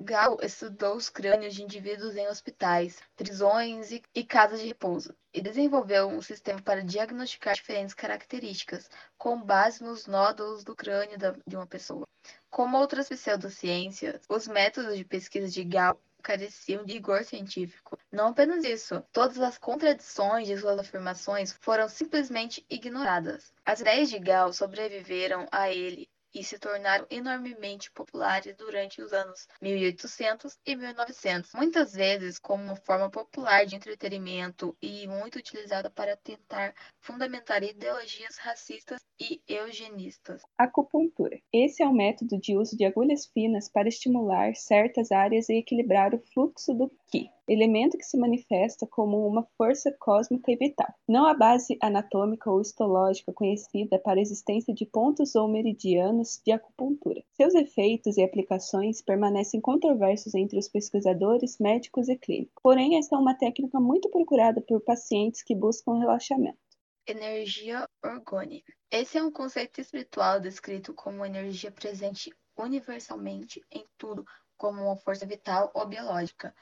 Gall 0.02 0.38
estudou 0.42 0.96
os 0.96 1.10
crânios 1.10 1.54
de 1.54 1.62
indivíduos 1.62 2.16
em 2.16 2.26
hospitais, 2.26 3.02
prisões 3.14 3.92
e, 3.92 4.02
e, 4.14 4.24
casas 4.24 4.60
de 4.60 4.66
repouso, 4.68 5.14
e 5.30 5.42
desenvolveu 5.42 6.08
um 6.08 6.22
sistema 6.22 6.58
para 6.62 6.82
diagnosticar 6.82 7.54
diferentes 7.54 7.94
características, 7.94 8.88
com 9.18 9.42
base 9.42 9.84
nos 9.84 10.06
nódulos 10.06 10.64
do 10.64 10.74
crânio 10.74 11.18
da, 11.18 11.36
de 11.46 11.54
uma 11.54 11.66
pessoa. 11.66 12.08
Como 12.48 12.78
outras 12.78 13.10
pseudociências, 13.10 14.22
os 14.26 14.48
métodos 14.48 14.96
de 14.96 15.04
pesquisa 15.04 15.48
de 15.48 15.64
Gall 15.64 16.00
careciam 16.22 16.82
de 16.82 16.94
rigor 16.94 17.22
científico. 17.22 17.98
Não 18.10 18.28
apenas 18.28 18.64
isso, 18.64 19.04
todas 19.12 19.38
as 19.38 19.58
contradições 19.58 20.48
de 20.48 20.56
suas 20.56 20.78
afirmações 20.78 21.52
foram 21.60 21.90
simplesmente 21.90 22.64
ignoradas. 22.70 23.52
As 23.66 23.80
ideias 23.80 24.08
de 24.08 24.18
Gall 24.18 24.50
sobreviveram 24.54 25.46
a 25.52 25.70
ele 25.70 26.08
e 26.34 26.44
se 26.44 26.58
tornaram 26.58 27.06
enormemente 27.10 27.90
populares 27.90 28.54
durante 28.56 29.02
os 29.02 29.12
anos 29.12 29.46
1800 29.60 30.58
e 30.64 30.76
1900, 30.76 31.52
muitas 31.54 31.92
vezes 31.92 32.38
como 32.38 32.64
uma 32.64 32.76
forma 32.76 33.10
popular 33.10 33.66
de 33.66 33.76
entretenimento 33.76 34.76
e 34.80 35.06
muito 35.06 35.38
utilizada 35.38 35.90
para 35.90 36.16
tentar 36.16 36.74
fundamentar 37.00 37.62
ideologias 37.62 38.36
racistas 38.38 39.00
e 39.20 39.42
eugenistas. 39.46 40.42
Acupuntura. 40.56 41.38
Esse 41.52 41.82
é 41.82 41.86
o 41.86 41.92
método 41.92 42.38
de 42.38 42.56
uso 42.56 42.76
de 42.76 42.84
agulhas 42.84 43.26
finas 43.26 43.68
para 43.68 43.88
estimular 43.88 44.54
certas 44.54 45.12
áreas 45.12 45.48
e 45.48 45.58
equilibrar 45.58 46.14
o 46.14 46.22
fluxo 46.32 46.72
do 46.74 46.90
Qi 47.10 47.30
elemento 47.52 47.98
que 47.98 48.04
se 48.04 48.16
manifesta 48.16 48.86
como 48.86 49.26
uma 49.26 49.42
força 49.58 49.92
cósmica 49.98 50.52
e 50.52 50.56
vital, 50.56 50.86
não 51.08 51.26
a 51.26 51.34
base 51.34 51.76
anatômica 51.82 52.50
ou 52.50 52.60
histológica 52.60 53.32
conhecida 53.32 53.98
para 53.98 54.20
a 54.20 54.22
existência 54.22 54.72
de 54.72 54.86
pontos 54.86 55.34
ou 55.34 55.48
meridianos 55.48 56.40
de 56.44 56.52
acupuntura. 56.52 57.22
Seus 57.32 57.54
efeitos 57.54 58.16
e 58.16 58.22
aplicações 58.22 59.02
permanecem 59.02 59.60
controversos 59.60 60.34
entre 60.34 60.58
os 60.58 60.68
pesquisadores, 60.68 61.58
médicos 61.58 62.08
e 62.08 62.16
clínicos, 62.16 62.54
porém 62.62 62.96
essa 62.96 63.16
é 63.16 63.18
uma 63.18 63.34
técnica 63.34 63.80
muito 63.80 64.08
procurada 64.08 64.60
por 64.60 64.80
pacientes 64.80 65.42
que 65.42 65.54
buscam 65.54 65.98
relaxamento. 65.98 66.58
Energia 67.06 67.88
orgânica. 68.04 68.72
Esse 68.90 69.18
é 69.18 69.22
um 69.22 69.32
conceito 69.32 69.80
espiritual 69.80 70.38
descrito 70.38 70.94
como 70.94 71.24
energia 71.26 71.72
presente 71.72 72.32
universalmente 72.56 73.60
em 73.72 73.84
tudo, 73.98 74.24
como 74.56 74.82
uma 74.82 74.96
força 74.96 75.26
vital 75.26 75.70
ou 75.74 75.86
biológica, 75.86 76.54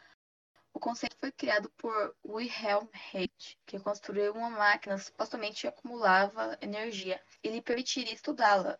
o 0.78 0.80
conceito 0.80 1.16
foi 1.18 1.32
criado 1.32 1.68
por 1.70 2.14
Wilhelm 2.25 2.87
Reich, 2.92 3.58
que 3.66 3.80
construiu 3.80 4.32
uma 4.32 4.49
máquina 4.49 4.94
que 4.94 5.02
supostamente 5.02 5.66
acumulava 5.66 6.56
energia 6.61 7.20
e 7.42 7.49
lhe 7.49 7.61
permitiria 7.61 8.14
estudá-la, 8.14 8.78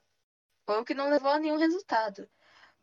o 0.69 0.85
que 0.85 0.95
não 0.95 1.11
levou 1.11 1.33
a 1.33 1.41
nenhum 1.41 1.59
resultado. 1.59 2.31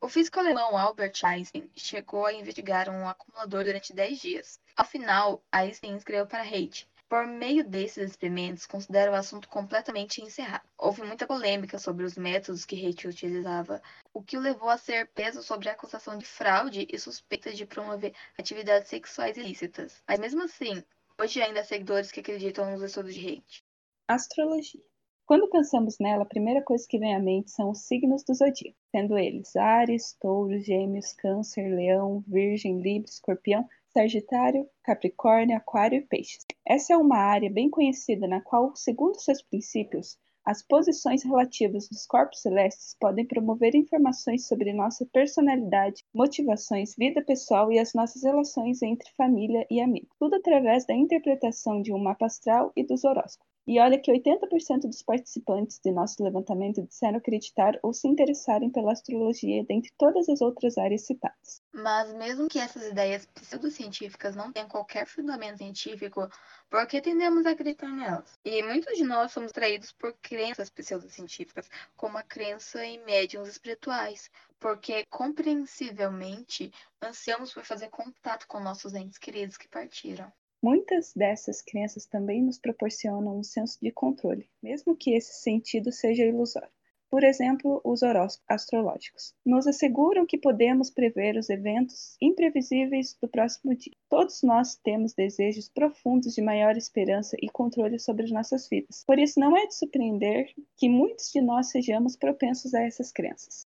O 0.01 0.09
físico 0.09 0.37
alemão 0.37 0.77
Albert 0.77 1.13
Einstein 1.23 1.71
chegou 1.77 2.25
a 2.25 2.33
investigar 2.33 2.89
um 2.89 3.07
acumulador 3.07 3.63
durante 3.63 3.93
10 3.93 4.19
dias. 4.19 4.59
Ao 4.75 4.83
final, 4.83 5.41
Einstein 5.49 5.95
escreveu 5.95 6.27
para 6.27 6.43
Reich 6.43 6.85
por 7.07 7.27
meio 7.27 7.63
desses 7.63 8.11
experimentos, 8.11 8.65
considera 8.65 9.11
o 9.11 9.15
assunto 9.15 9.47
completamente 9.47 10.21
encerrado. 10.21 10.67
Houve 10.77 11.03
muita 11.03 11.27
polêmica 11.27 11.77
sobre 11.77 12.03
os 12.03 12.17
métodos 12.17 12.65
que 12.65 12.75
Reich 12.75 13.07
utilizava, 13.07 13.81
o 14.13 14.23
que 14.23 14.37
o 14.37 14.41
levou 14.41 14.69
a 14.69 14.77
ser 14.77 15.07
preso 15.09 15.43
sobre 15.43 15.69
a 15.69 15.73
acusação 15.73 16.17
de 16.17 16.25
fraude 16.25 16.87
e 16.91 16.97
suspeita 16.97 17.53
de 17.53 17.65
promover 17.65 18.13
atividades 18.37 18.89
sexuais 18.89 19.37
ilícitas. 19.37 20.01
Mas 20.07 20.19
mesmo 20.19 20.43
assim, 20.43 20.83
hoje 21.19 21.41
ainda 21.41 21.61
há 21.61 21.63
seguidores 21.63 22.11
que 22.11 22.19
acreditam 22.21 22.71
nos 22.71 22.81
estudos 22.81 23.13
de 23.13 23.21
Reich. 23.21 23.63
Astrologia. 24.07 24.81
Quando 25.25 25.49
pensamos 25.49 25.97
nela, 25.99 26.21
a 26.23 26.27
primeira 26.27 26.61
coisa 26.61 26.85
que 26.87 26.99
vem 26.99 27.15
à 27.15 27.19
mente 27.19 27.49
são 27.49 27.71
os 27.71 27.81
signos 27.87 28.23
do 28.23 28.35
zodíaco, 28.35 28.77
sendo 28.91 29.17
eles 29.17 29.55
Ares, 29.55 30.15
Touro, 30.19 30.59
Gêmeos, 30.59 31.13
Câncer, 31.13 31.67
Leão, 31.67 32.23
Virgem, 32.27 32.79
Libra, 32.79 33.09
Escorpião 33.09 33.67
Sagitário, 33.97 34.69
Capricórnio, 34.83 35.55
Aquário 35.55 35.99
e 35.99 36.01
Peixes. 36.01 36.45
Essa 36.67 36.91
é 36.91 36.97
uma 36.97 37.15
área 37.15 37.49
bem 37.49 37.69
conhecida 37.69 38.27
na 38.27 38.41
qual, 38.41 38.75
segundo 38.75 39.21
seus 39.21 39.41
princípios, 39.41 40.17
as 40.43 40.61
posições 40.61 41.23
relativas 41.23 41.87
dos 41.87 42.05
corpos 42.05 42.41
celestes 42.41 42.97
podem 42.99 43.25
promover 43.25 43.73
informações 43.73 44.49
sobre 44.49 44.73
nossa 44.73 45.05
personalidade, 45.05 46.03
motivações, 46.13 46.93
vida 46.97 47.23
pessoal 47.23 47.71
e 47.71 47.79
as 47.79 47.93
nossas 47.93 48.21
relações 48.21 48.81
entre 48.81 49.09
família 49.15 49.65
e 49.71 49.79
amigos, 49.79 50.09
tudo 50.19 50.35
através 50.35 50.85
da 50.85 50.93
interpretação 50.93 51.81
de 51.81 51.93
um 51.93 51.97
mapa 51.97 52.25
astral 52.25 52.73
e 52.75 52.83
dos 52.83 53.05
horóscopos. 53.05 53.54
E 53.67 53.79
olha 53.79 53.99
que 53.99 54.11
80% 54.11 54.81
dos 54.81 55.01
participantes 55.01 55.79
de 55.83 55.91
nosso 55.91 56.23
levantamento 56.23 56.83
disseram 56.83 57.17
acreditar 57.17 57.79
ou 57.81 57.93
se 57.93 58.07
interessarem 58.07 58.69
pela 58.69 58.91
astrologia 58.91 59.63
dentre 59.65 59.91
todas 59.97 60.29
as 60.29 60.39
outras 60.39 60.77
áreas 60.77 61.05
citadas. 61.05 61.63
Mas 61.73 62.13
mesmo 62.13 62.47
que 62.47 62.59
essas 62.59 62.83
ideias 62.83 63.25
pseudocientíficas 63.25 64.35
não 64.35 64.51
tenham 64.51 64.69
qualquer 64.69 65.07
fundamento 65.07 65.57
científico, 65.57 66.29
por 66.69 66.85
que 66.85 67.01
tendemos 67.01 67.45
a 67.45 67.51
acreditar 67.51 67.89
nelas? 67.89 68.37
E 68.45 68.61
muitos 68.61 68.97
de 68.97 69.03
nós 69.03 69.31
somos 69.31 69.51
traídos 69.51 69.91
por 69.91 70.13
crenças 70.21 70.69
pseudocientíficas, 70.69 71.69
como 71.95 72.19
a 72.19 72.23
crença 72.23 72.85
em 72.85 73.03
médiums 73.03 73.49
espirituais, 73.49 74.29
porque 74.59 75.05
compreensivelmente 75.09 76.71
ansiamos 77.01 77.53
por 77.53 77.63
fazer 77.63 77.89
contato 77.89 78.47
com 78.47 78.59
nossos 78.59 78.93
entes 78.93 79.17
queridos 79.17 79.57
que 79.57 79.67
partiram. 79.67 80.31
Muitas 80.67 81.13
dessas 81.13 81.61
crenças 81.61 82.07
também 82.07 82.41
nos 82.41 82.57
proporcionam 82.57 83.37
um 83.37 83.43
senso 83.43 83.77
de 83.79 83.91
controle, 83.91 84.49
mesmo 84.63 84.95
que 84.95 85.13
esse 85.13 85.43
sentido 85.43 85.91
seja 85.91 86.25
ilusório. 86.25 86.71
Por 87.07 87.23
exemplo, 87.23 87.79
os 87.83 88.01
horóscopos 88.01 88.43
astrológicos. 88.49 89.35
Nos 89.45 89.67
asseguram 89.67 90.25
que 90.25 90.39
podemos 90.39 90.89
prever 90.89 91.37
os 91.37 91.51
eventos 91.51 92.17
imprevisíveis 92.19 93.15
do 93.21 93.27
próximo 93.27 93.75
dia. 93.75 93.93
Todos 94.09 94.41
nós 94.41 94.75
temos 94.75 95.13
desejos 95.13 95.69
profundos 95.69 96.33
de 96.33 96.41
maior 96.41 96.75
esperança 96.75 97.37
e 97.39 97.47
controle 97.47 97.99
sobre 97.99 98.33
nossas 98.33 98.67
vidas. 98.67 99.03
Por 99.05 99.19
isso, 99.19 99.39
não 99.39 99.55
é 99.55 99.67
de 99.67 99.75
surpreender 99.75 100.51
que 100.75 100.89
muitos 100.89 101.31
de 101.31 101.41
nós 101.41 101.69
sejamos 101.69 102.15
propensos 102.15 102.73
a 102.73 102.81
essas 102.81 103.11
crenças. 103.11 103.64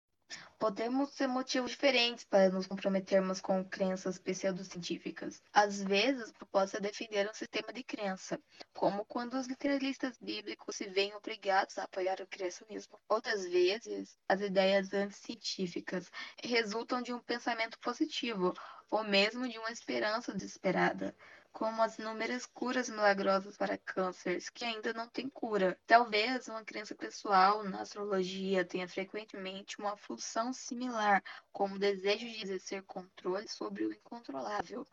Podemos 0.64 1.11
ter 1.11 1.26
motivos 1.26 1.73
diferentes 1.73 2.25
para 2.25 2.49
nos 2.49 2.66
comprometermos 2.66 3.38
com 3.38 3.62
crenças 3.62 4.18
pseudocientíficas. 4.18 5.42
Às 5.52 5.83
vezes, 5.83 6.30
o 6.30 6.33
propósito 6.33 6.78
é 6.78 6.80
defender 6.80 7.28
um 7.28 7.35
sistema 7.35 7.71
de 7.71 7.85
crença, 7.85 8.40
como 8.73 9.04
quando 9.04 9.35
os 9.35 9.47
literalistas 9.47 10.16
bíblicos 10.16 10.76
se 10.76 10.88
veem 10.88 11.14
obrigados 11.16 11.76
a 11.76 11.83
apoiar 11.83 12.18
o 12.23 12.26
criacionismo. 12.26 12.99
Outras 13.06 13.44
vezes, 13.44 14.16
as 14.26 14.40
ideias 14.40 14.94
anticientíficas 14.94 16.11
resultam 16.42 17.02
de 17.02 17.12
um 17.12 17.21
pensamento 17.21 17.78
positivo, 17.80 18.54
ou 18.90 19.04
mesmo 19.04 19.47
de 19.47 19.59
uma 19.59 19.71
esperança 19.71 20.33
desesperada 20.33 21.14
como 21.54 21.80
as 21.82 22.00
inúmeras 22.00 22.46
curas 22.46 22.88
milagrosas 22.88 23.56
para 23.56 23.78
cânceres 23.78 24.50
que 24.50 24.64
ainda 24.64 24.92
não 24.92 25.08
têm 25.08 25.28
cura. 25.28 25.78
Talvez 25.87 26.49
uma 26.49 26.64
crença 26.64 26.96
pessoal 26.96 27.62
na 27.62 27.82
astrologia 27.82 28.64
tenha 28.64 28.88
frequentemente 28.88 29.78
uma 29.78 29.96
função 29.96 30.52
similar, 30.52 31.23
como 31.52 31.76
o 31.76 31.78
desejo 31.78 32.26
de 32.26 32.42
exercer 32.42 32.82
controle 32.82 33.49
sobre 33.49 33.87
o 33.87 33.92
incontrolável. 33.92 34.84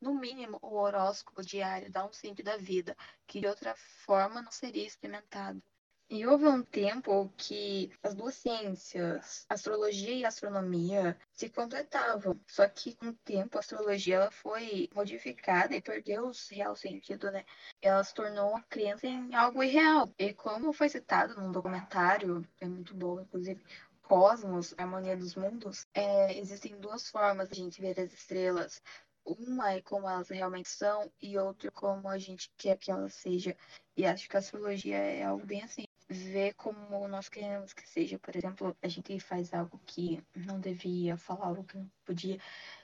No 0.00 0.12
mínimo, 0.12 0.58
o 0.60 0.74
horóscopo 0.74 1.40
diário 1.40 1.90
dá 1.90 2.04
um 2.04 2.12
sentido 2.12 2.46
da 2.46 2.56
vida, 2.56 2.96
que 3.24 3.40
de 3.40 3.46
outra 3.46 3.76
forma 4.04 4.42
não 4.42 4.50
seria 4.50 4.86
experimentado. 4.88 5.62
E 6.10 6.26
houve 6.26 6.46
um 6.46 6.62
tempo 6.62 7.30
que 7.36 7.92
as 8.02 8.14
duas 8.14 8.34
ciências, 8.34 9.44
astrologia 9.46 10.14
e 10.14 10.24
astronomia, 10.24 11.18
se 11.34 11.50
completavam. 11.50 12.40
Só 12.46 12.66
que 12.66 12.94
com 12.94 13.08
o 13.08 13.12
tempo 13.12 13.58
a 13.58 13.60
astrologia 13.60 14.16
ela 14.16 14.30
foi 14.30 14.88
modificada 14.94 15.76
e 15.76 15.82
perdeu 15.82 16.28
o 16.28 16.32
real 16.50 16.74
sentido, 16.74 17.30
né? 17.30 17.44
Ela 17.82 18.02
se 18.02 18.14
tornou 18.14 18.52
uma 18.52 18.62
crença 18.62 19.06
em 19.06 19.34
algo 19.34 19.62
irreal. 19.62 20.10
E 20.18 20.32
como 20.32 20.72
foi 20.72 20.88
citado 20.88 21.38
num 21.38 21.52
documentário, 21.52 22.42
é 22.58 22.66
muito 22.66 22.94
bom, 22.94 23.20
inclusive, 23.20 23.62
Cosmos, 24.00 24.74
Harmonia 24.78 25.14
dos 25.14 25.34
Mundos, 25.34 25.86
é, 25.92 26.38
existem 26.38 26.80
duas 26.80 27.10
formas 27.10 27.50
de 27.50 27.60
a 27.60 27.64
gente 27.64 27.82
ver 27.82 28.00
as 28.00 28.14
estrelas. 28.14 28.80
Uma 29.26 29.74
é 29.74 29.82
como 29.82 30.08
elas 30.08 30.30
realmente 30.30 30.70
são 30.70 31.12
e 31.20 31.36
outra 31.36 31.70
como 31.70 32.08
a 32.08 32.16
gente 32.16 32.50
quer 32.56 32.78
que 32.78 32.90
elas 32.90 33.12
sejam. 33.12 33.54
E 33.94 34.06
acho 34.06 34.26
que 34.26 34.36
a 34.36 34.38
astrologia 34.38 34.96
é 34.96 35.24
algo 35.24 35.44
bem 35.44 35.62
assim 35.62 35.87
ver 36.08 36.54
como 36.54 37.06
nós 37.08 37.28
queremos 37.28 37.72
que 37.72 37.86
seja. 37.88 38.18
Por 38.18 38.34
exemplo, 38.34 38.76
a 38.82 38.88
gente 38.88 39.18
faz 39.20 39.52
algo 39.52 39.80
que 39.86 40.22
não 40.34 40.58
devia, 40.60 41.16
falar 41.16 41.46
algo 41.46 41.64
que 41.64 41.76
não 41.76 41.90
podia, 42.04 42.38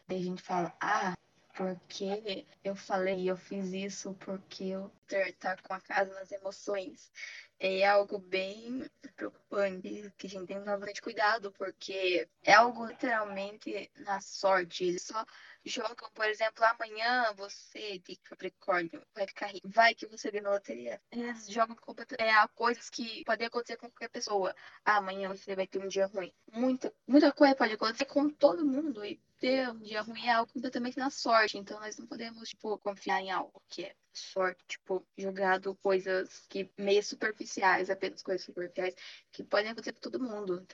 daí 0.07 0.21
a 0.21 0.25
gente 0.25 0.43
fala, 0.43 0.77
ah, 0.81 1.15
porque 1.57 2.45
eu 2.65 2.75
falei, 2.75 3.31
eu 3.31 3.37
fiz 3.37 3.73
isso 3.73 4.15
porque 4.15 4.73
Ter 5.07 5.33
tá 5.35 5.57
com 5.57 5.73
a 5.73 5.81
casa 5.81 6.13
nas 6.15 6.33
emoções. 6.33 7.13
É 7.59 7.87
algo 7.87 8.19
bem 8.19 8.85
preocupante, 9.15 10.13
que 10.19 10.27
a 10.27 10.31
gente 10.31 10.47
tem 10.47 10.59
que 10.59 10.65
tomar 10.65 10.79
bastante 10.79 11.01
cuidado, 11.01 11.53
porque 11.53 12.29
é 12.43 12.53
algo 12.53 12.87
literalmente 12.87 13.91
na 13.99 14.21
sorte. 14.21 14.85
Eles 14.85 15.03
só 15.03 15.25
jogam, 15.65 16.11
por 16.13 16.27
exemplo, 16.27 16.65
amanhã 16.65 17.33
você 17.35 17.99
de 17.99 18.17
Capricórnio 18.17 19.05
vai 19.15 19.27
ficar 19.27 19.47
rico, 19.47 19.69
vai 19.69 19.95
que 19.95 20.07
você 20.07 20.31
ganha 20.31 20.43
na 20.45 20.51
loteria. 20.51 21.01
Eles 21.11 21.47
jogam 21.49 21.77
é, 22.19 22.49
coisas 22.55 22.91
que 22.91 23.25
podem 23.25 23.47
acontecer 23.47 23.77
com 23.77 23.91
qualquer 23.91 24.11
pessoa. 24.11 24.55
Ah, 24.85 24.99
amanhã 24.99 25.29
você 25.29 25.55
vai 25.55 25.67
ter 25.67 25.79
um 25.79 25.89
dia 25.89 26.07
ruim. 26.07 26.33
Muita, 26.53 26.93
muita 27.07 27.33
coisa 27.33 27.57
pode 27.57 27.75
acontecer 27.75 28.07
com 28.07 28.29
todo 28.29 28.65
mundo 28.65 29.05
e 29.05 29.21
ter 29.39 29.69
um 29.69 29.81
dia 29.81 30.03
ruim 30.03 30.27
é 30.27 30.33
algo 30.33 30.53
completamente 30.53 30.99
na 30.99 31.11
sorte. 31.11 31.59
Então 31.59 31.79
nós 31.81 31.99
não 31.99 32.07
podemos, 32.07 32.49
tipo, 32.49 32.79
confiar 32.79 33.21
em 33.21 33.31
algo 33.31 33.63
que 33.69 33.85
é 33.85 33.95
sorte, 34.13 34.65
tipo, 34.67 35.07
jogado 35.19 35.75
coisas 35.77 36.47
que 36.49 36.71
meio 36.79 37.03
superficiais, 37.03 37.91
apenas 37.91 38.23
coisas 38.23 38.45
superficiais, 38.45 38.95
que 39.33 39.43
podem 39.43 39.71
acontecer 39.71 39.93
com 39.93 40.01
todo 40.01 40.21
mundo. 40.23 40.67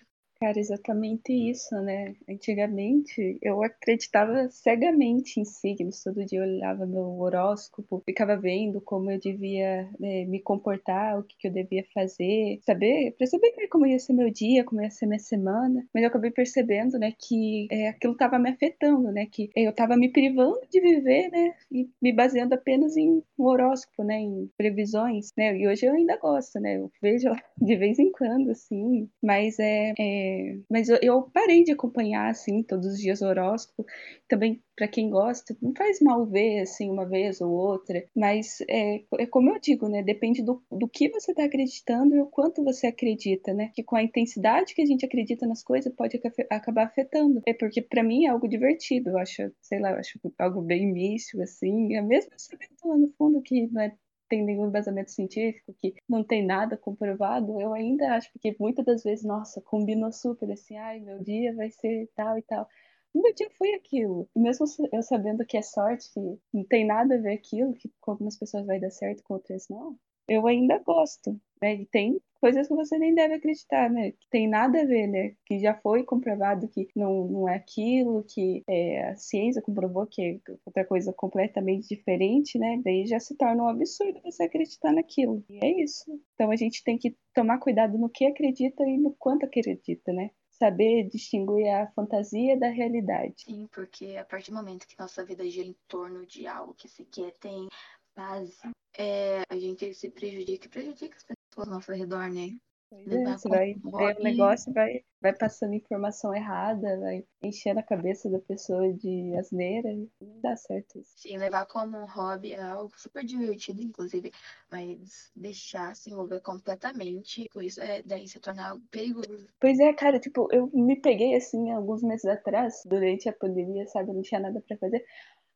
Cara, 0.42 0.58
exatamente 0.58 1.34
isso, 1.34 1.74
né? 1.82 2.14
Antigamente 2.26 3.38
eu 3.42 3.62
acreditava 3.62 4.48
cegamente 4.48 5.38
em 5.38 5.44
signos. 5.44 6.02
Todo 6.02 6.24
dia 6.24 6.38
eu 6.38 6.44
olhava 6.44 6.86
meu 6.86 7.20
horóscopo, 7.20 8.02
ficava 8.06 8.38
vendo 8.38 8.80
como 8.80 9.10
eu 9.10 9.18
devia 9.20 9.86
né, 10.00 10.24
me 10.24 10.40
comportar, 10.40 11.18
o 11.18 11.24
que, 11.24 11.36
que, 11.36 11.48
eu 11.48 11.52
devia 11.52 11.84
fazer, 11.92 12.58
saber, 12.62 13.14
pra 13.18 13.26
saber 13.26 13.52
como 13.68 13.86
ia 13.86 13.98
ser 13.98 14.14
meu 14.14 14.30
dia, 14.30 14.64
como 14.64 14.80
ia 14.80 14.90
ser 14.90 15.04
minha 15.04 15.18
semana. 15.18 15.86
Mas 15.92 16.02
eu 16.02 16.08
acabei 16.08 16.30
percebendo, 16.30 16.98
né, 16.98 17.12
que 17.18 17.68
é, 17.70 17.88
aquilo 17.88 18.14
estava 18.14 18.38
me 18.38 18.48
afetando, 18.48 19.12
né? 19.12 19.26
Que 19.30 19.50
eu 19.54 19.70
estava 19.72 19.94
me 19.94 20.08
privando 20.10 20.58
de 20.70 20.80
viver, 20.80 21.28
né? 21.30 21.54
E 21.70 21.86
me 22.00 22.14
baseando 22.14 22.54
apenas 22.54 22.96
em 22.96 23.22
um 23.38 23.44
horóscopo, 23.44 24.02
né? 24.04 24.18
Em 24.18 24.50
previsões, 24.56 25.32
né? 25.36 25.54
E 25.54 25.68
hoje 25.68 25.84
eu 25.84 25.92
ainda 25.92 26.16
gosto, 26.16 26.58
né? 26.58 26.78
Eu 26.78 26.90
vejo 27.02 27.28
de 27.60 27.76
vez 27.76 27.98
em 27.98 28.10
quando, 28.10 28.50
assim. 28.50 29.06
Mas 29.22 29.58
é, 29.58 29.92
é 29.98 30.29
mas 30.68 30.88
eu, 30.88 30.98
eu, 31.02 31.22
parei 31.22 31.64
de 31.64 31.72
acompanhar 31.72 32.28
assim 32.30 32.62
todos 32.62 32.86
os 32.86 32.98
dias 32.98 33.20
o 33.20 33.26
horóscopo. 33.26 33.84
Também 34.28 34.62
para 34.76 34.88
quem 34.88 35.10
gosta, 35.10 35.56
não 35.60 35.74
faz 35.74 36.00
mal 36.00 36.24
ver 36.26 36.60
assim 36.60 36.90
uma 36.90 37.04
vez 37.04 37.40
ou 37.40 37.50
outra, 37.50 38.02
mas 38.16 38.60
é, 38.68 39.02
é 39.18 39.26
como 39.26 39.50
eu 39.50 39.60
digo, 39.60 39.88
né? 39.88 40.02
Depende 40.02 40.42
do, 40.42 40.62
do 40.70 40.88
que 40.88 41.10
você 41.10 41.32
está 41.32 41.44
acreditando 41.44 42.16
e 42.16 42.20
o 42.20 42.26
quanto 42.26 42.64
você 42.64 42.86
acredita, 42.86 43.52
né? 43.52 43.70
Que 43.74 43.82
com 43.82 43.96
a 43.96 44.02
intensidade 44.02 44.74
que 44.74 44.82
a 44.82 44.86
gente 44.86 45.04
acredita 45.04 45.46
nas 45.46 45.62
coisas 45.62 45.92
pode 45.94 46.20
acabar 46.50 46.86
afetando. 46.86 47.42
É 47.46 47.52
porque 47.52 47.82
para 47.82 48.02
mim 48.02 48.24
é 48.24 48.28
algo 48.28 48.48
divertido, 48.48 49.10
eu 49.10 49.18
acho, 49.18 49.52
sei 49.60 49.80
lá, 49.80 49.90
eu 49.90 49.98
acho 49.98 50.18
algo 50.38 50.62
bem 50.62 50.90
místico 50.92 51.42
assim, 51.42 51.94
é 51.94 52.02
mesmo 52.02 52.30
sabendo 52.36 52.70
lá 52.84 52.96
no 52.96 53.08
fundo 53.18 53.42
que 53.42 53.66
não 53.68 53.82
é 53.82 53.94
tem 54.30 54.44
nenhum 54.44 54.68
embasamento 54.68 55.10
científico, 55.10 55.74
que 55.78 55.94
não 56.08 56.24
tem 56.24 56.46
nada 56.46 56.76
comprovado, 56.76 57.60
eu 57.60 57.74
ainda 57.74 58.14
acho, 58.14 58.32
porque 58.32 58.56
muitas 58.58 58.86
das 58.86 59.02
vezes, 59.02 59.24
nossa, 59.24 59.60
combinou 59.60 60.12
super 60.12 60.50
assim, 60.52 60.76
ai, 60.76 61.00
meu 61.00 61.22
dia 61.22 61.54
vai 61.54 61.70
ser 61.70 62.08
tal 62.14 62.38
e 62.38 62.42
tal. 62.42 62.66
Meu 63.12 63.34
dia 63.34 63.50
foi 63.58 63.74
aquilo. 63.74 64.28
Mesmo 64.36 64.66
eu 64.92 65.02
sabendo 65.02 65.44
que 65.44 65.56
é 65.56 65.62
sorte, 65.62 66.08
que 66.14 66.20
não 66.54 66.64
tem 66.64 66.86
nada 66.86 67.16
a 67.16 67.18
ver 67.18 67.34
aquilo, 67.34 67.74
que 67.74 67.90
com 68.00 68.12
algumas 68.12 68.38
pessoas 68.38 68.64
vai 68.64 68.78
dar 68.78 68.90
certo, 68.90 69.22
com 69.24 69.34
outras 69.34 69.66
não, 69.68 69.98
eu 70.28 70.46
ainda 70.46 70.78
gosto, 70.78 71.32
né? 71.60 71.74
E 71.74 71.86
tem 71.86 72.20
coisas 72.40 72.66
que 72.66 72.74
você 72.74 72.98
nem 72.98 73.14
deve 73.14 73.34
acreditar, 73.34 73.90
né? 73.90 74.12
Que 74.12 74.28
tem 74.30 74.48
nada 74.48 74.80
a 74.80 74.86
ver, 74.86 75.06
né? 75.06 75.34
Que 75.46 75.58
já 75.58 75.74
foi 75.74 76.02
comprovado 76.02 76.68
que 76.68 76.88
não, 76.96 77.28
não 77.28 77.48
é 77.48 77.56
aquilo, 77.56 78.24
que 78.24 78.62
é, 78.68 79.10
a 79.10 79.16
ciência 79.16 79.62
comprovou 79.62 80.06
que 80.06 80.22
é 80.22 80.52
outra 80.64 80.84
coisa 80.84 81.12
completamente 81.12 81.88
diferente, 81.88 82.58
né? 82.58 82.80
Daí 82.84 83.06
já 83.06 83.20
se 83.20 83.36
torna 83.36 83.64
um 83.64 83.68
absurdo 83.68 84.20
você 84.24 84.44
acreditar 84.44 84.92
naquilo. 84.92 85.44
E 85.48 85.64
é 85.64 85.82
isso. 85.82 86.04
Então 86.34 86.50
a 86.50 86.56
gente 86.56 86.82
tem 86.82 86.98
que 86.98 87.16
tomar 87.34 87.58
cuidado 87.58 87.98
no 87.98 88.08
que 88.08 88.24
acredita 88.26 88.82
e 88.84 88.98
no 88.98 89.14
quanto 89.18 89.44
acredita, 89.44 90.12
né? 90.12 90.30
saber 90.60 91.08
distinguir 91.08 91.68
a 91.68 91.90
fantasia 91.92 92.58
da 92.58 92.68
realidade. 92.68 93.44
Sim, 93.44 93.66
porque 93.72 94.18
a 94.18 94.24
partir 94.26 94.50
do 94.50 94.58
momento 94.58 94.86
que 94.86 94.98
nossa 94.98 95.24
vida 95.24 95.48
gira 95.48 95.66
em 95.66 95.76
torno 95.88 96.26
de 96.26 96.46
algo 96.46 96.74
que 96.74 96.86
sequer 96.86 97.32
tem 97.40 97.66
base, 98.14 98.58
é, 98.98 99.42
a 99.48 99.56
gente 99.56 99.94
se 99.94 100.10
prejudica 100.10 100.66
e 100.66 100.68
prejudica 100.68 101.16
as 101.16 101.24
pessoas 101.50 101.68
ao 101.68 101.74
nosso 101.74 101.92
redor, 101.92 102.30
né? 102.30 102.50
É, 102.92 103.24
você 103.24 103.48
vai 103.48 103.74
ver 103.74 104.16
o 104.18 104.22
negócio 104.22 104.72
vai, 104.72 105.04
vai 105.22 105.32
passando 105.32 105.74
informação 105.74 106.34
errada, 106.34 106.98
vai 106.98 107.24
enchendo 107.40 107.78
a 107.78 107.84
cabeça 107.84 108.28
da 108.28 108.40
pessoa 108.40 108.92
de 108.92 109.32
asneira, 109.36 109.94
não 110.20 110.40
dá 110.42 110.56
certo 110.56 110.98
isso. 110.98 111.12
Sim, 111.16 111.38
levar 111.38 111.66
como 111.66 111.96
um 111.96 112.06
hobby 112.06 112.52
é 112.52 112.60
algo 112.60 112.90
super 112.96 113.24
divertido, 113.24 113.80
inclusive, 113.80 114.32
mas 114.72 115.30
deixar 115.36 115.94
se 115.94 116.10
envolver 116.10 116.40
completamente 116.40 117.48
com 117.50 117.62
isso 117.62 117.80
é 117.80 118.02
daí 118.02 118.26
se 118.26 118.40
tornar 118.40 118.70
algo 118.70 118.82
perigoso. 118.90 119.46
Pois 119.60 119.78
é, 119.78 119.92
cara, 119.92 120.18
tipo, 120.18 120.48
eu 120.50 120.68
me 120.74 121.00
peguei 121.00 121.36
assim 121.36 121.70
alguns 121.70 122.02
meses 122.02 122.24
atrás, 122.24 122.82
durante 122.86 123.28
a 123.28 123.32
pandemia, 123.32 123.86
sabe, 123.86 124.12
não 124.12 124.22
tinha 124.22 124.40
nada 124.40 124.60
para 124.66 124.76
fazer. 124.76 125.04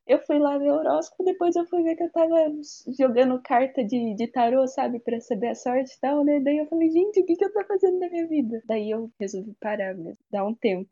Eu 0.07 0.19
fui 0.19 0.39
lá 0.39 0.59
ver 0.59 0.71
o 0.71 0.75
horóscopo, 0.75 1.25
depois 1.25 1.57
eu 1.57 1.65
fui 1.67 1.83
ver 1.83 1.97
que 1.97 2.03
eu 2.03 2.13
tava 2.13 2.37
jogando 2.99 3.41
carta 3.41 3.83
de, 3.83 4.15
de 4.15 4.27
tarô, 4.27 4.67
sabe, 4.67 4.99
para 4.99 5.19
saber 5.19 5.49
a 5.49 5.55
sorte 5.55 5.95
e 5.95 6.01
tal, 6.01 6.23
né? 6.23 6.41
Daí 6.41 6.59
eu 6.59 6.67
falei, 6.67 6.91
gente, 6.91 7.21
o 7.21 7.25
que, 7.25 7.35
que 7.35 7.45
eu 7.45 7.53
tô 7.53 7.65
fazendo 7.65 7.99
na 7.99 8.11
minha 8.11 8.27
vida? 8.27 8.63
Daí 8.67 8.91
eu 8.91 9.11
resolvi 9.19 9.55
parar 9.55 9.95
mesmo, 9.95 10.23
dar 10.31 10.45
um 10.45 10.55
tempo. 10.55 10.91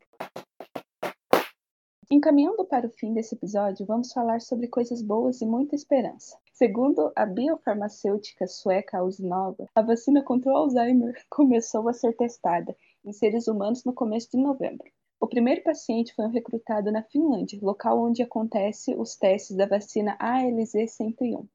Encaminhando 2.09 2.65
para 2.65 2.87
o 2.87 2.89
fim 2.89 3.13
desse 3.13 3.35
episódio, 3.35 3.85
vamos 3.85 4.11
falar 4.11 4.41
sobre 4.41 4.67
coisas 4.67 5.01
boas 5.03 5.41
e 5.41 5.45
muita 5.45 5.75
esperança. 5.75 6.35
Segundo 6.51 7.11
a 7.15 7.25
biofarmacêutica 7.25 8.47
sueca 8.47 8.97
Ausnova, 8.97 9.67
a 9.75 9.81
vacina 9.83 10.23
contra 10.23 10.51
o 10.51 10.55
Alzheimer 10.55 11.13
começou 11.29 11.87
a 11.87 11.93
ser 11.93 12.13
testada 12.13 12.75
em 13.05 13.13
seres 13.13 13.47
humanos 13.47 13.83
no 13.83 13.93
começo 13.93 14.31
de 14.31 14.37
novembro. 14.37 14.91
O 15.23 15.27
primeiro 15.27 15.63
paciente 15.63 16.13
foi 16.13 16.25
um 16.25 16.31
recrutado 16.31 16.91
na 16.91 17.01
Finlândia, 17.01 17.57
local 17.61 17.97
onde 17.97 18.21
acontece 18.21 18.93
os 18.93 19.15
testes 19.15 19.55
da 19.55 19.65
vacina 19.65 20.17
ALZ-101. 20.19 21.47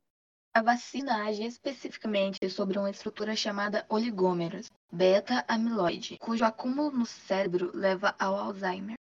A 0.54 0.62
vacina 0.62 1.26
age 1.26 1.44
especificamente 1.44 2.48
sobre 2.48 2.78
uma 2.78 2.90
estrutura 2.90 3.36
chamada 3.36 3.84
oligômeros 3.90 4.70
beta-amiloide, 4.90 6.16
cujo 6.16 6.46
acúmulo 6.46 6.90
no 6.90 7.04
cérebro 7.04 7.70
leva 7.74 8.16
ao 8.18 8.36
Alzheimer. 8.36 8.96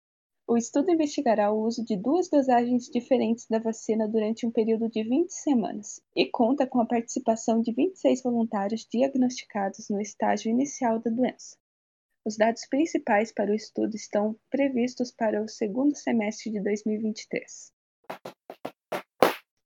O 0.48 0.56
estudo 0.56 0.92
investigará 0.92 1.52
o 1.52 1.62
uso 1.62 1.84
de 1.84 1.98
duas 1.98 2.30
dosagens 2.30 2.86
diferentes 2.86 3.46
da 3.50 3.60
vacina 3.60 4.08
durante 4.08 4.48
um 4.48 4.52
período 4.52 4.88
de 4.88 5.04
20 5.04 5.30
semanas 5.30 6.00
e 6.16 6.26
conta 6.26 6.66
com 6.66 6.80
a 6.80 6.86
participação 6.86 7.60
de 7.60 7.74
26 7.74 8.24
voluntários 8.24 8.88
diagnosticados 8.90 9.90
no 9.90 10.00
estágio 10.00 10.50
inicial 10.50 11.00
da 11.00 11.12
doença. 11.12 11.58
Os 12.26 12.38
dados 12.38 12.66
principais 12.68 13.34
para 13.34 13.52
o 13.52 13.56
estudo 13.56 13.96
estão 13.96 14.40
previstos 14.50 15.12
para 15.12 15.44
o 15.44 15.48
segundo 15.48 15.96
semestre 15.96 16.52
de 16.52 16.62
2023. 16.62 17.74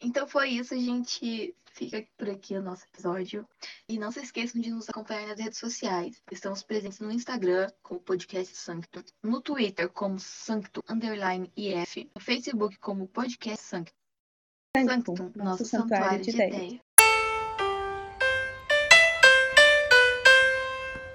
Então 0.02 0.28
foi 0.28 0.50
isso, 0.50 0.74
a 0.74 0.78
gente 0.78 1.56
fica 1.72 2.04
por 2.18 2.30
aqui 2.30 2.56
o 2.56 2.62
nosso 2.62 2.86
episódio. 2.86 3.48
E 3.88 4.00
não 4.00 4.12
se 4.12 4.22
esqueçam 4.22 4.60
de 4.60 4.72
nos 4.72 4.90
acompanhar 4.90 5.28
nas 5.28 5.40
redes 5.40 5.60
sociais. 5.60 6.20
Estamos 6.32 6.64
presentes 6.64 7.00
no 7.00 7.12
Instagram 7.12 7.70
como 7.84 8.00
Podcast 8.00 8.56
Sanctum, 8.56 9.04
no 9.24 9.40
Twitter 9.40 9.88
como 9.90 10.20
Sanctum 10.20 10.82
Underline 10.90 11.52
IF, 11.56 12.10
no 12.16 12.22
Facebook 12.22 12.78
como 12.80 13.08
Podcast 13.08 13.64
Sanctum. 13.64 13.94
Sanctum, 14.76 15.32
nosso 15.36 15.66
santuário 15.66 16.24
de 16.24 16.32
ideia. 16.32 16.87